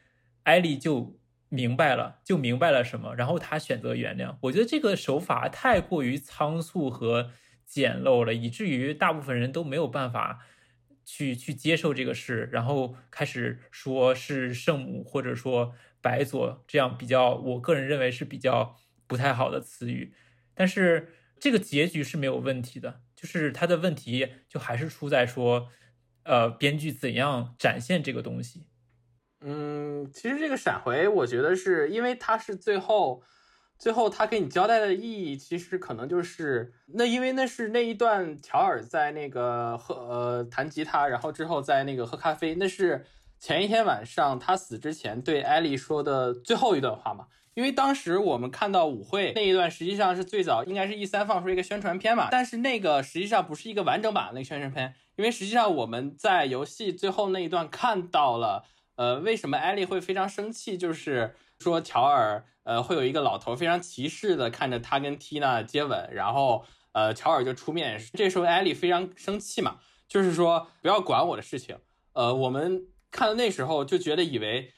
[0.43, 4.37] 艾莉就明白了，就明白了什么，然后他选择原谅。
[4.41, 7.29] 我觉得这个手法太过于仓促和
[7.63, 10.39] 简陋了，以至于大部分人都没有办法
[11.03, 20.13] 去去接受这个事，然后开始说是圣母或者说白左这样比较，我个人认为是比较不太好的词语。
[20.53, 21.09] 但是
[21.39, 25.69] 这个结局是没有问题的，就是他的问题就还是出在说，
[26.23, 28.67] 呃，编剧怎样展现这个东西。
[29.43, 33.23] 嗯，其实这个闪回，我觉得是因为它是最后，
[33.81, 43.03] 最后他给你交代的意义，其实可能就是那，因为那是那一段乔尔在那个喝呃弹吉他，然后之后在那个喝咖啡，那是
[43.39, 47.25] 前一天晚上他死之前对艾莉说的最后一段话嘛。
[47.55, 58.63] 因为当时我们看到舞会那一段，实际上是最早应该是 E 三放出一个宣传片嘛，但是那个实际上不是一个完整版的那个宣传片，因为实际上我们在游戏最后那一段看到了。
[58.97, 60.77] 呃，为什么艾莉会非常生气？
[60.77, 67.99] 就是说乔尔，呃，会有一个老头非常歧视的看着他跟缇娜接吻，然后，呃，乔尔就出面。
[68.13, 71.77] 这时候艾莉非常生气嘛，就是说不要管我的事情。
[72.13, 74.73] 呃，我们看到那时候就觉得以为，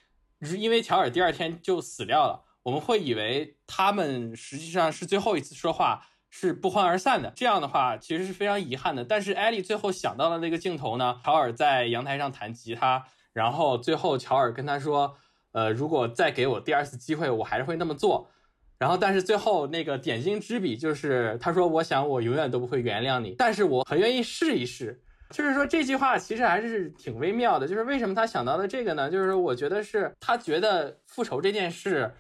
[0.58, 7.32] 因为乔尔第二天就死掉了，我们会以为他们实际上是最后一次说话，是不欢而散的。
[7.36, 9.04] 这样的话其实是非常遗憾的。
[9.04, 13.06] 但是艾莉最后想到了那个镜头呢，乔尔在阳台上弹吉他。
[13.34, 15.17] 然后最后，乔尔跟他说
[15.54, 18.30] ：“呃，如果再给我第二次机会，我还是会那么做。”
[18.78, 25.00] 然后，但是最后那个点睛之笔就是他说：“我想我永远都不会原谅你，但是我很愿意试一试。”
[25.32, 27.68] 就是说这句话其实还是挺微妙的。
[27.68, 29.10] 就是为什么他想到了这个呢？
[29.10, 32.12] 就是我觉得是他觉得复仇这件事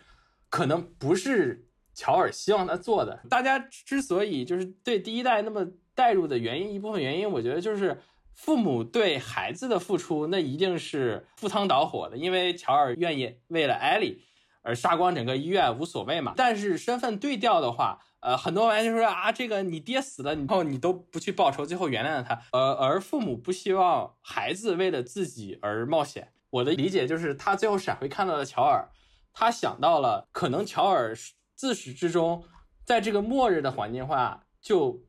[0.49, 3.19] 可能不是乔尔希望他做的。
[3.29, 7.97] 大家之所以就是对第一代那么带入的原因，一部分原因我觉得就是。
[8.35, 14.23] 父母对孩子的付出，那一定是赴汤蹈火的，因为乔尔愿意为了艾莉
[14.63, 16.33] 而杀光整个医院，无所谓嘛。
[16.35, 22.41] 但是身份对调的话，呃，很多玩家就说啊，这个你爹死了，以后你都不去报仇，最后原谅了他。
[22.51, 26.33] 呃，而父母不希望孩子为了自己而冒险。
[26.49, 28.89] 我的理解就是，他最后闪回看到了乔尔，
[29.31, 31.15] 他想到了可能乔尔
[31.55, 32.43] 自始至终
[32.83, 35.03] 在这个末日的环境下就。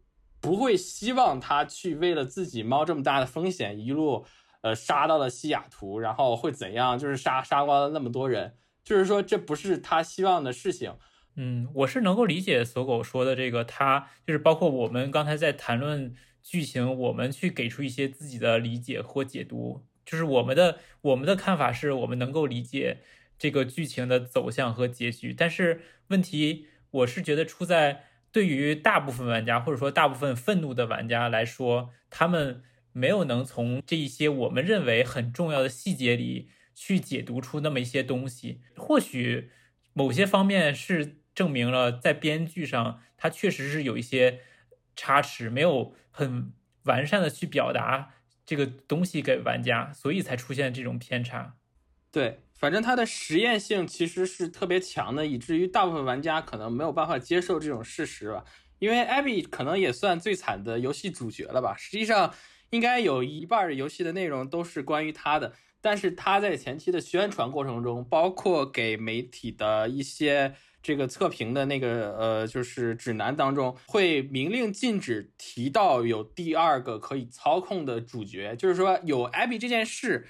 [0.45, 4.26] 不会希望他去为了自己冒这么大的风险，一路
[4.61, 6.99] 呃杀到了西雅图，然后会怎样？
[6.99, 10.92] 就是杀杀光了那么多人，就是说这不是他希望的事情。
[11.36, 22.99] 嗯，我是能够理解索狗说的这个，他就是包括我们刚才在谈论剧情，我们去给出一些自己的理解或解读，就是我们的我们的看法是我们能够理解
[23.38, 28.05] 这个剧情的走向和结局，但是问题我是觉得出在。
[28.35, 38.61] 对于大部分玩家，或者说大部分愤怒的玩家来说，他们没有能从这一些我们认为很重要的细节里去解读出那么一些东西。
[38.76, 39.53] 或许
[39.93, 44.41] 某些方面是证明了在编剧上，它确实是有一些
[44.97, 48.14] 差池，没有很完善的去表达
[48.45, 51.55] 这个东西给玩家，所以才出现这种偏差。
[52.11, 58.45] 对，反正它的实验性其实是特别强的，以至于大部分玩家可能没有办法接受这种事实吧。
[58.79, 61.75] 因为艾比可能也算最惨的游戏主角了吧？
[61.77, 62.35] 实际上，
[62.71, 65.53] 应该有一半游戏的内容都是关于他的。
[65.81, 80.27] 但是他在前期的宣传过程中，包括给媒体的一些这个测评的那个呃，就是指南当中，会明令禁止提到有第二个可以操控的主角，就是说有艾比这件事，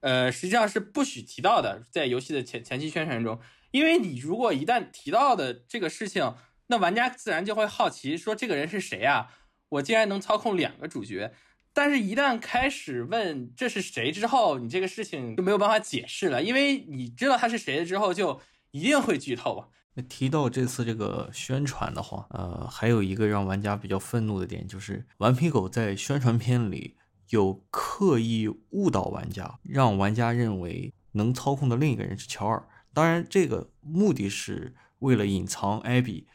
[0.00, 3.40] 呃，实际上是不许提到的，在游戏的前前期宣传中，
[3.70, 6.34] 因为你如果一旦提到的这个事情，
[6.68, 9.30] 那玩家自然就会好奇，说这个人是谁啊？
[9.68, 11.32] 我竟然能操控两个主角。
[11.72, 18.40] 但是，一旦开始问这是谁之后，你这个事情就没有办法解释了，因为你知道他是谁了之后，就
[18.70, 19.68] 一定会剧透啊。
[19.92, 26.96] 那提到这次这个宣传的话，呃，还有一个让玩家比较愤怒的点，就是顽皮狗在宣传片里
[27.30, 32.68] 有刻意误导玩家，让玩家认为能操控的另一个人是乔尔。
[32.92, 36.26] 当然，这个目的是为了隐藏艾比，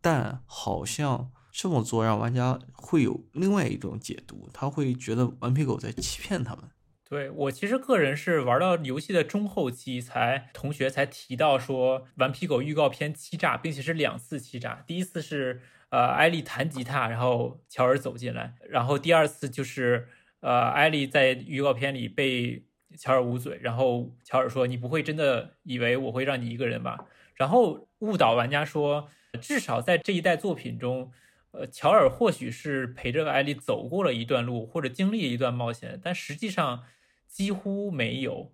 [0.00, 1.32] 但好像。
[1.58, 6.64] 这么做让玩家会有另外一种解读，他会觉得顽皮狗在欺骗他们。
[7.08, 14.84] 对我其实个人是玩到游戏的中后期才同学才提到说顽皮狗预告片欺诈，并且是两次欺诈。
[14.86, 20.08] 第一次是呃艾丽弹吉他，然后乔尔走进来，然后第二次就是
[20.46, 22.62] 呃艾丽在预告片里被
[22.96, 26.96] 乔尔捂嘴，然后乔尔说你不会真的以为我会让你一个人吧？
[27.34, 29.08] 然后误导玩家说
[29.40, 31.10] 至少在这一代作品中。
[31.50, 36.84] 呃，乔尔或许是陪着艾丽走过了一段路，或者经历了一段冒险，但实际上
[37.26, 38.52] 几乎没有。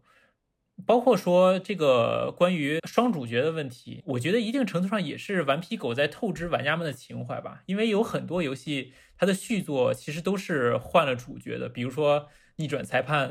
[0.86, 7.62] 包括说这个关于双主角的问题，我觉得一定程度上也是顽皮狗在透支玩家们的情怀吧。
[7.66, 12.20] 因为有很多游戏，它的续作其实都是换了主角的，比如说
[12.56, 13.30] 《逆转裁判》，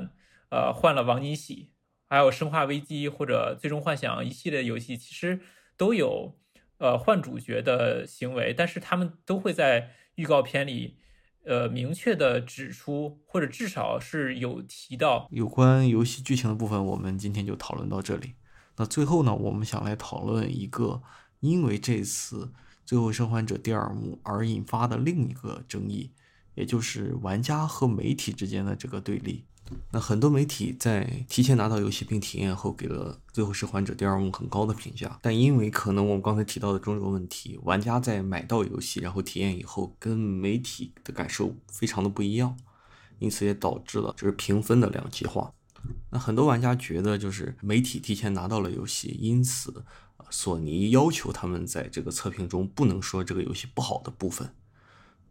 [0.49, 1.71] 呃，换了王尼喜，
[2.07, 5.39] 还有《生化危机》或者《最终幻想》一系列游戏，其实
[5.77, 6.37] 都有。
[6.77, 10.97] 呃，换主角的行为，但是他们都会在预告片里，
[11.43, 16.85] 呃，明确的指出，或者至少是有提到有关游戏剧情的部分。
[16.85, 18.35] 我们今天就讨论到这里。
[18.77, 21.01] 那最后呢，我们想来讨论一个
[21.39, 22.45] 因为这次
[22.85, 26.11] 《最后生还者》第二幕而引发的另一个争议，
[26.55, 29.45] 也就是玩家和媒体之间的这个对立。
[29.91, 35.19] 那很多媒体在提前拿到游戏并体验后，给了《最后生还者》第二幕很高的评价。
[35.22, 42.57] 但因为可能我们刚才提到的种种问题，玩家在买到游戏然后体验以后，跟媒体的感受非常的不一样，
[43.19, 45.53] 因此也导致了就是评分的两极化。
[46.11, 49.84] 那很多玩家觉得，就是媒体提前拿到了游戏，因此
[50.30, 54.53] 索尼要求他们在这个测评中不能说这个游戏不好的部分。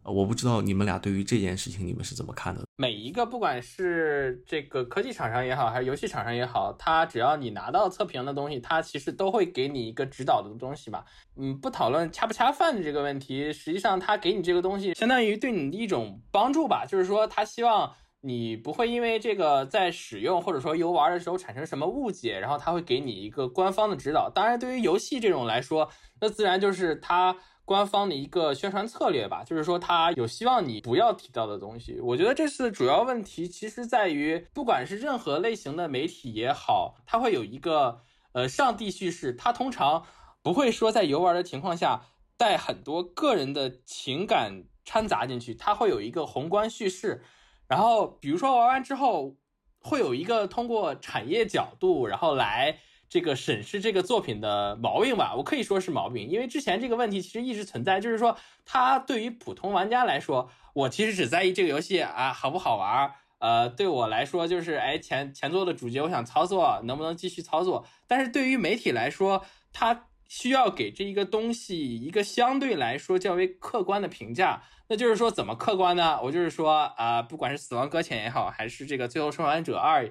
[0.03, 2.61] 我不知道你们俩对于这件事情你们是怎么看的？
[2.75, 11.05] 每一个不管是这个科技厂商也好，还是游戏厂商也好，它只要你拿到测评的东西，它其实都会给你一个指导的东西吧。
[11.35, 16.83] 嗯，不讨论恰不恰饭的这个问题，实际上它给你这个东西，相当于对你的一种帮助吧。
[16.85, 24.31] 就是说，他希望你不会因为这个在使用或者说游玩的时候产生什么误解，然后他会给你一个官方的指导。
[24.33, 25.87] 当然，对于游戏这种来说，
[26.19, 27.37] 那自然就是他。
[27.71, 32.01] 官方的一个宣传策略吧，就是说他有希望你不要提到的东西。
[32.01, 38.01] 我觉得这次主要问题其实在于，不管是任何类型的媒体也好，它会有一个
[38.33, 40.05] 呃上帝叙事，它通常
[40.41, 42.01] 不会说在游玩的情况下
[42.35, 47.23] 带很多个人的情感掺杂进去，它会有一个宏观叙事。
[47.69, 49.37] 然后比如说玩完之后，
[49.79, 52.79] 会有一个通过产业角度，然后来。
[53.11, 76.17] 这个审视这个作品的毛病吧，我可以说是毛病，因为之前这个问题其实一直存在，就是说它对于普通玩家来说，我其实只在意这个游戏啊好不好玩，呃，对我来说就是哎前前作的主角我想操作能不能继续操作，但是对于媒体来说，他需要给这一个东西一个相对来说较为客观的评价，那就是说怎么客观呢？
[76.23, 80.09] 我就是说啊，不管是死亡搁浅也好，还是这个最后生还者二。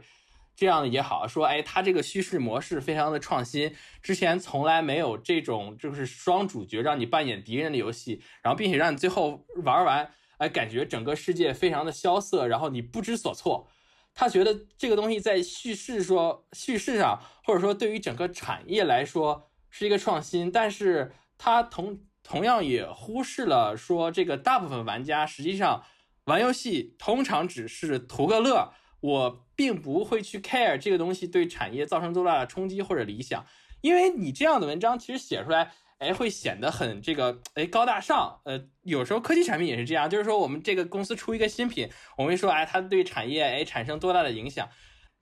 [0.54, 13.68] 这样也好，说哎，他这个叙事模式非常的创新，之前从来没有这种就是双主角让你扮演敌人的游戏，然后并且让你最后玩完，哎，感觉整个世界非常的萧瑟，然后你不知所措。
[14.12, 25.84] 他觉得这个东西在叙事说叙事上，或者说对于整个产业来说是一个创新，但是他同同样也忽视了说这个大部分玩家实际上
[26.24, 28.72] 玩游戏通常只是图个乐。
[29.00, 33.44] 我并不会去 care 这个东西对产业造成多大的冲击或者理想，
[33.82, 38.40] 因为你这样的文章其实写出来，哎，会显得很这个哎高大上。
[38.46, 44.66] 呃，有时候科技产品也是这样，就是说我们这个公司出一个新品，我们会说哎，它对产业哎产生多大的影响。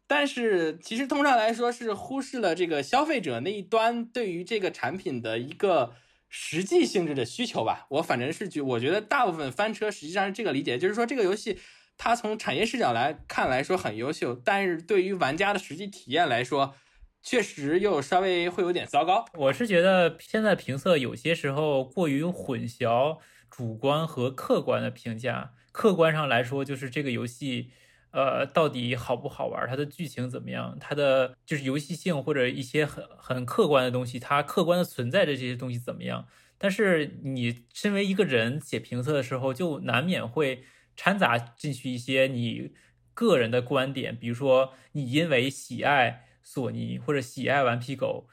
[0.07, 5.95] 但是其实通常来说是忽视了这个消费者那一端对于这个产品的一个
[6.29, 7.89] 实际性质的需求吧。
[7.91, 11.59] 我反正是觉，我觉得大部分翻车实际上是这个理解，就是说这个游戏
[11.99, 16.75] 它从产业视角来看来说很优秀，但是对于玩家的实际体验来说，
[17.23, 19.27] 确实又稍微会有点糟糕。
[19.35, 23.19] 我是觉得现在评测有些时候过于混淆
[23.51, 27.73] 主观和客观的评价，客观上来说就是这个游戏。
[28.11, 29.69] 呃，到底好不好玩？
[29.69, 30.79] 它的剧情怎么样？
[30.81, 36.27] 它的就是游戏性或者一些很很客观的东西，它客观的存在着这些东西怎么样？
[36.57, 40.65] 但是你身为一个人写评测的时候，就难免会
[40.99, 42.73] 掺杂进去一些你
[43.15, 48.29] 个人的观点，比如说你因为喜爱索尼或者喜爱顽皮狗，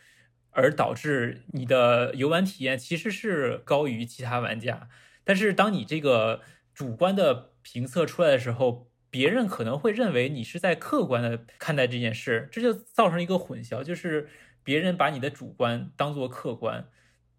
[0.49, 4.89] 而导致你的游玩体验其实是高于其他玩家。
[5.23, 6.41] 但是当你这个
[6.73, 14.27] 主观的评测出来的时候，别人可能会认为你是在客观的看待这件事，这就造成一个混淆，就是
[14.63, 16.89] 别人把你的主观当做客观，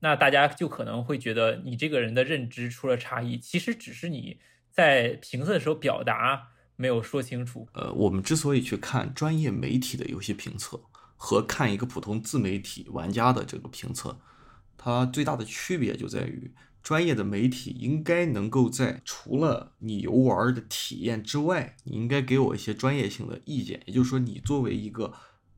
[0.01, 4.39] 那大家就可能会觉得你这个人的认知出了差异，其实只是你
[4.77, 7.67] 在评测的时候表达没有说清楚。
[7.73, 10.81] 呃，我们之所以去看专业媒体的游戏评测
[11.17, 14.21] 和看一个普通自媒体玩家的这个评测，
[14.77, 16.53] 它最大的区别就在于。
[16.83, 23.83] 专业的媒体应该能够在除了你游玩的体验之外，你应该给我一些专业性的意见。
[23.87, 25.13] 也就是说，你作为一个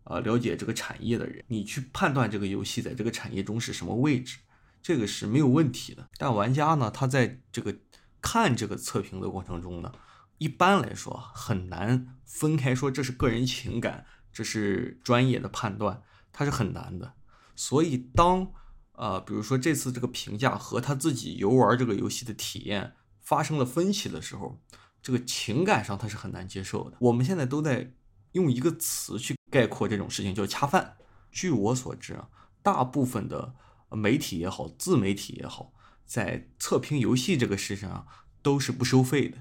[0.05, 4.39] 呃了解这个产业的人，你去判断这个游戏在这个产业中是什么位置，
[4.83, 6.09] 这个是没有问题的。
[6.17, 7.77] 但玩家呢，他在这个
[8.21, 9.93] 看这个测评的过程中呢，
[10.39, 16.03] 一般来说很难分开说这是个人情感，这是专业的判断，
[16.33, 17.15] 它是很难的。
[17.57, 18.53] 所以当
[18.93, 24.61] 啊，比如说这次这个评价和他自己游玩这个游戏的体验发生了分歧的时候，
[25.03, 26.97] 这个情感上他是很难接受的。
[27.01, 27.93] 我们现在都在
[28.33, 30.97] 用一个词去概括这种事情，叫恰饭。
[31.31, 32.29] 据我所知啊，
[32.63, 33.55] 大部分的
[33.91, 35.73] 媒体也好，自媒体也好，
[36.09, 38.07] 在测评游戏这个事情上
[38.43, 39.39] 都是不收费的。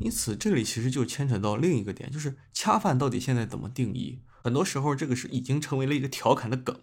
[0.00, 4.20] 因此，这里其实就牵扯到另一个点，就是恰饭到底现在怎么定义？
[4.42, 6.80] 很多时候，这个是已经成为了一个调侃的梗。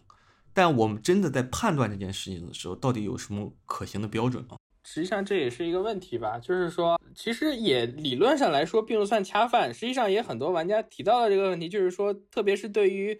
[0.53, 4.55] 但我们真的在判断这件事情的时候，到底有什么可行的标准吗？
[4.83, 6.37] 实际上这也是一个问题吧。
[6.39, 9.73] 就是说，其实也理论上来说并不算恰饭。
[9.73, 13.19] 实际上也很多玩家提到了这个问题，就是说，特别是对于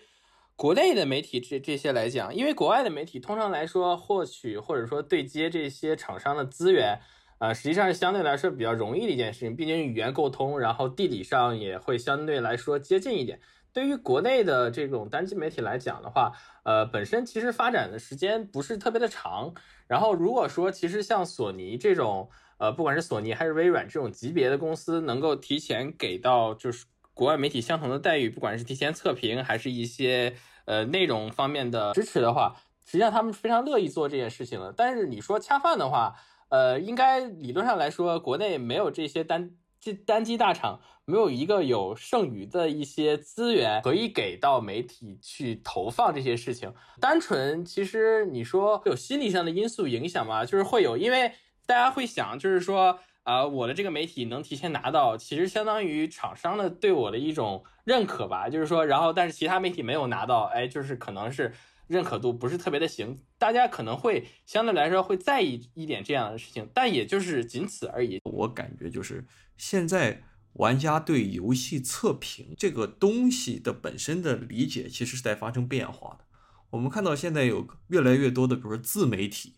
[0.58, 6.98] 国内的媒体这这些来讲，因为国外的媒体通常来说获取或者说对接这些厂商的资源，
[7.40, 9.54] 呃，实际上是相对来说比较容易的一件事情。
[9.54, 13.40] 毕竟语言沟通，然后地理上也会相对来说接近一点。
[13.74, 16.32] 对于国内的这种单机媒体来讲的话，
[16.64, 19.54] 呃，本身其实发展的时间不是特别的长。
[19.88, 22.30] 然后如果说其实像索尼这种，
[22.60, 26.86] 呃，不管是索尼还是微软这种级别的公司，能够提前给到就是
[27.16, 30.36] 国外媒体相同的待遇，不管是提前测评还是一些
[30.66, 32.56] 呃内容方面的支持的话，
[32.86, 34.72] 实际上他们非常乐意做这件事情的。
[34.72, 36.14] 但是你说恰饭的话，
[36.50, 39.56] 呃，应该理论上来说，国内没有这些单。
[39.78, 46.74] 机单机大厂没有一个有剩余的一些资源可以给到媒体去投放这些事情。
[47.00, 50.44] 单纯其实你说有心理上的因素影响吗？
[50.44, 51.32] 就是会有，因为
[51.68, 58.50] 大家会想，就是说啊，我的这个媒体能提前拿到，其实相当于厂商的对我的一种认可吧。
[58.50, 61.54] 就是说，然后但是其他媒体没有拿到，哎，就是可能是。
[61.88, 68.20] 认可度不是特别的行，大家可能会相对来说会在意一点这样的事情，但也就是仅此而已。
[68.24, 69.24] 我感觉就是
[69.56, 70.24] 现在
[70.54, 76.26] 玩家对游戏测评这个东西的本身的理解，其实是在发生变化的。
[76.72, 79.58] 我们看到现在有越来越多的，比如说自媒体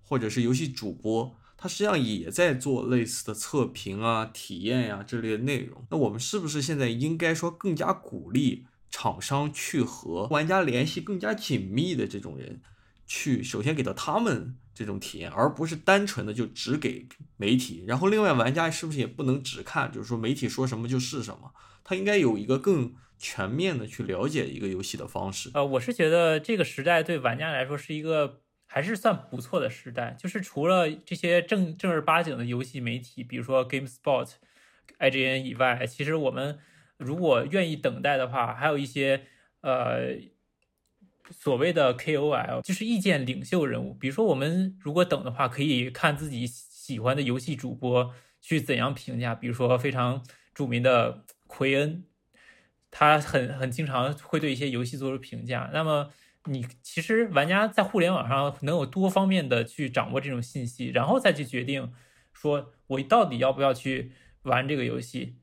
[0.00, 5.84] 或者是游戏主播，他实际上也在做类似的测评啊、体验呀这类的内容。
[5.90, 8.66] 那我们是不是现在应该说更加鼓励？
[8.92, 12.60] 厂商去和玩家联系更加紧密的这种人，
[13.06, 17.06] 去首先给到他们这种体验，而不是单纯的就只给
[17.36, 17.84] 媒体。
[17.86, 21.52] 然后另外玩家是不是也不能只看，就是说媒体说什么就是什么？
[21.84, 25.52] 他应该有一个更全面的去了解一个游戏的方式。
[25.54, 28.40] 呃，我是觉得这个时代对玩家来说是一个
[28.72, 34.30] 还是算不错的时代，就是除了这些正正儿八经的游戏媒体，比如说 GameSpot、
[35.00, 36.58] IGN 以外，其实我们。
[37.02, 39.22] 如果愿意等待的话，还有一些
[39.62, 40.18] 呃
[41.30, 43.94] 所谓的 KOL，就是意见领袖人物。
[43.94, 49.34] 比如说，我们如果等的话，可以看自己喜欢的游戏主播去怎样评价。
[49.34, 52.04] 比如说，非常著名的奎恩，
[52.90, 55.70] 他很很经常会对一些游戏做出评价。
[55.72, 56.10] 那么，
[56.46, 61.92] 你其实玩家在互联网上能有多方面的去掌握这种信息，然后再去决定
[62.32, 64.12] 说我到底要不要去
[64.42, 65.39] 玩这个游戏。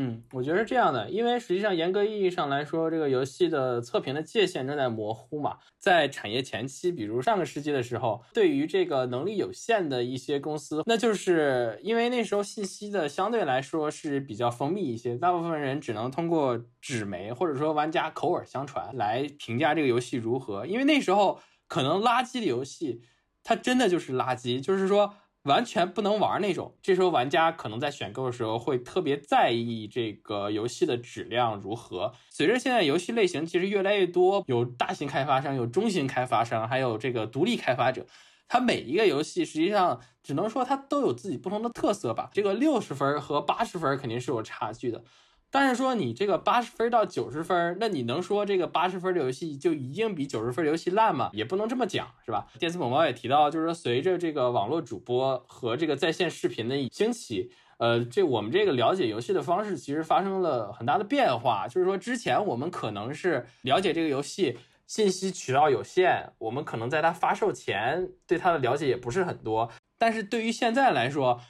[0.00, 5.58] 嗯，我觉得是这样的，因为实际上严格意义上来说，这个游戏的测评的界限正在模糊嘛。
[5.80, 20.64] 在产业前期，比如上个世纪的时候，对于这个能力有限的一些公司，那就是因为那时候信息的相对来说是比较封闭一些，大部分人只能通过纸媒或者说玩家口耳相传来评价这个游戏如何。
[20.64, 23.02] 因为那时候可能垃圾的游戏，
[23.42, 25.14] 它真的就是垃圾，就是说。
[25.48, 32.12] 完全不能玩那种，这时候玩家可能在选购的时候会特别在意这个游戏的质量如何。
[32.30, 38.06] 随着现在游戏类型其实越来越多，有大型开发商，有中型开发商，还有这个独立开发者，
[38.46, 42.30] 它每一个游戏实际上只能说它都有自己不同的特色吧。
[42.32, 45.02] 这个六十分和八十分肯定是有差距的。
[45.50, 51.30] 但是说你这个八十分到九十分，那你能说这个八十分的游戏就一定比九十分游戏烂吗？
[51.32, 52.46] 也不能这么讲，是吧？
[52.58, 61.66] 电子某猫也提到，就是说随着这个网络主播和这个在线视频的兴起，呃，这我们这个了解游戏的方式其实发生了很大的变化。
[61.66, 71.40] 就是说之前我们可能是了解这个游戏信息渠道有限，我们可能在它发售前对它的了解也不是很多，但是对于现在来说。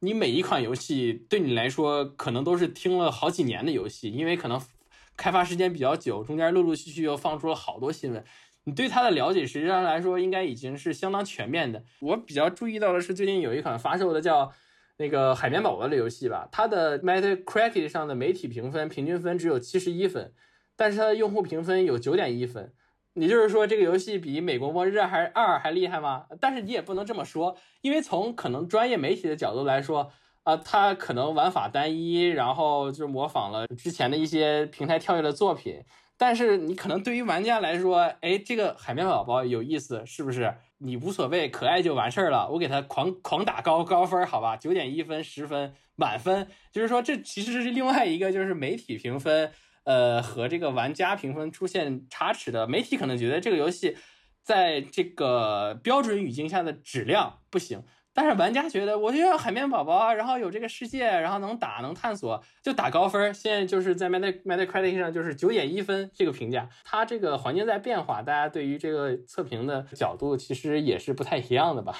[0.00, 4.60] 你每一款游戏对你来说可能都是听了好几年的游戏，因为可能
[5.16, 8.24] 开发时间比较久，中间陆陆续续又放出了好多新闻。
[8.64, 11.82] 你对它的了解实际上来说应该已经是相当全面的。
[12.00, 14.52] 我比较注意到的是，最近有一款发售的叫
[14.98, 20.32] 那个海绵宝宝的游戏吧，它的 Metacritic 上的媒体评分平均分只有七十一分，
[20.76, 22.72] 但是它的用户评分有九点一分。
[23.18, 26.26] 你就是说这个游戏比《美国末日》还二还厉害吗？
[26.40, 30.12] 但是你也不能这么说，因为从可能专业媒体的角度来说，
[30.44, 35.82] 啊，它可能玩法单一，然后就模仿了之前的一些平台跳跃的作品。
[36.16, 40.54] 但是你可能对于玩家来说，哎，这个海绵宝宝有意思，是不是？
[40.78, 42.48] 你无所谓，可爱就完事儿了。
[42.48, 46.46] 我给他狂狂打高高分，好吧，九点一分，十分满分。
[46.70, 49.50] 就是说，这其实是另外一个，就是媒体评分。
[49.88, 53.96] 呃，和这个玩家评分出现差池的媒体可能觉得这个游戏
[54.42, 57.82] 在这个标准语境下的质量不行，
[58.12, 63.32] 但是玩家觉得我就要海绵宝宝，然后有这个世界，然后能打能探索，就打高分。
[63.32, 66.68] 现在就是在 Meta Metacritic 上就是九点一分这个评价。
[66.84, 71.98] 它这个环境在变化，大家对于这个测评的角度其实也是不太一样的吧？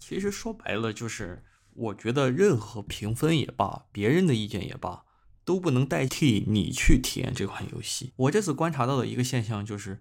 [0.00, 5.04] 其实说白了就是，我觉得任何评分也罢，别人的意见也罢。
[5.50, 8.12] 都不能代替你去体验这款游戏。
[8.14, 10.00] 我这次观察到的一个现象就是，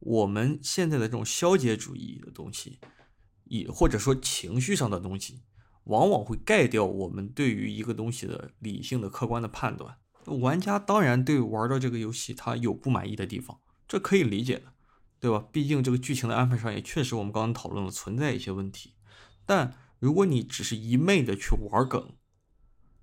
[0.00, 2.78] 我们现在的这种消解主义的东西，
[3.44, 5.44] 也或者说情绪上的东西，
[5.84, 9.96] 往往会盖掉我们对于一个东西的理性的、客观的判断。
[10.26, 14.74] 玩家当然对玩到这个游戏他有不满意的地方，这可以理解的，
[15.18, 15.46] 对吧？
[15.50, 18.92] 毕竟这个剧情的安排上也确实我们刚刚讨论了存在一些问题。
[19.46, 22.14] 但如果你只是一昧的去玩梗，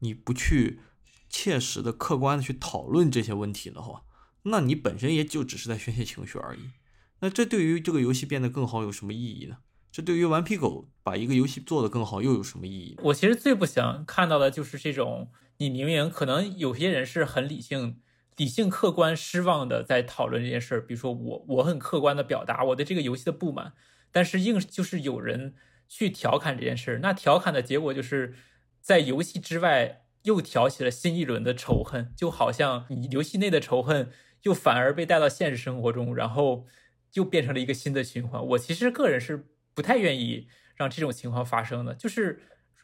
[0.02, 0.82] 你不去。
[1.30, 4.04] 切实的、客观的去讨论这些问题的话，
[4.44, 6.72] 那你本身也就只是在宣泄情绪而已。
[7.20, 9.58] 那这对于这个游戏变得更好有什么意义呢？
[9.92, 12.98] 这对于顽皮狗把一个游戏做得更好又有什么意义？
[13.04, 18.00] 我其实最不想看到的就是这种，你明明可能有些人是很理性、
[18.38, 23.74] 理性、客观、失望的在讨论这件事儿，比如说我，我很客观的表达我对这个游戏的不满，
[24.12, 25.56] 但是硬就是有人
[25.88, 28.36] 去调侃这件事儿，那调侃的结果就是
[28.82, 30.06] 在游戏之外。
[30.24, 34.10] 又挑起了新一轮的仇恨，就好像你游戏内的仇恨
[34.44, 36.66] 又反而被带到现实生活中，然后
[37.14, 38.46] 又变成了一个新的循环。
[38.48, 41.94] 我其实个人是不太愿意让这种情况发生的。
[41.94, 42.42] 就是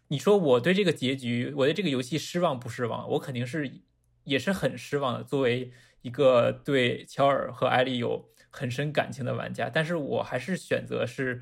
[0.07, 3.09] 你说我对这个结局，我对这个游戏失望不失望？
[3.11, 3.79] 我肯定是
[4.23, 5.23] 也是很失望的。
[5.23, 5.71] 作为
[6.01, 11.41] 一个对乔尔和艾丽有很深感情的玩家，但是我还是选择是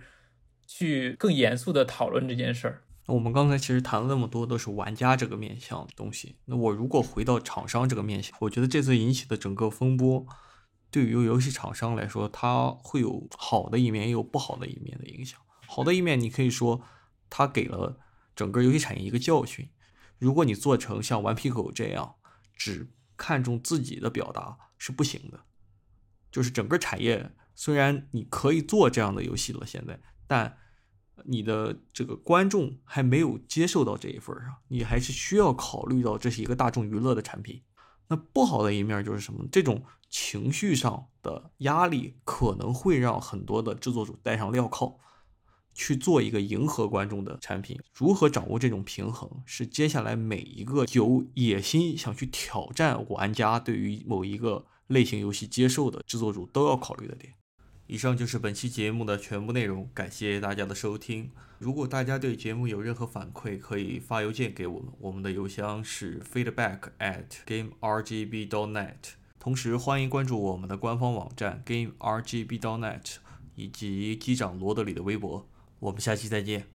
[0.66, 2.83] 去更严肃的讨论这件事儿。
[3.06, 6.38] 我们刚才其实谈了那么多，都是玩家这个面向的东西。
[6.46, 10.26] 那我如果回到厂商这个面向，我觉得这次引起的整个风波，
[10.90, 15.38] 对于游戏厂商来说，它会有好的一面，也有不好的一面的影响。
[15.68, 16.82] 好的一面，你可以说
[17.30, 18.00] 它给了
[18.34, 19.70] 整个游戏产业一个教训。
[20.18, 22.16] 如果你做成像顽皮狗这样，
[22.56, 25.42] 只看重自己的表达是不行的。
[26.32, 30.58] 就是整个产业虽然你可以做这样的游戏了，现在，但。
[31.26, 37.62] 你的这个观众还没有接受到这一份上，你还是需要考虑到这是一个大众娱乐的产品。
[38.10, 39.48] 那不好的一面就是什么？
[39.52, 45.00] 这种情绪上的压力可能会让很多的制作组戴上镣铐，
[45.74, 47.80] 去做一个迎合观众的产品。
[47.94, 57.34] 如何掌握这种平衡，是接下来每一个有野心想去挑战玩家对于某一个类型游戏接受的制作组都要考虑的点。
[57.94, 61.30] 以上就是本期节目的全部内容，感谢大家的收听。
[61.60, 68.96] 如果大家对节目有任何反馈，可以发邮件给我们，我们的邮箱是 feedback at gamergb.net。
[69.40, 73.18] 同时，欢迎关注我们的官方网站 gamergb.net
[73.54, 75.48] 以及机长罗德里的微博。
[75.78, 76.73] 我们下期再见。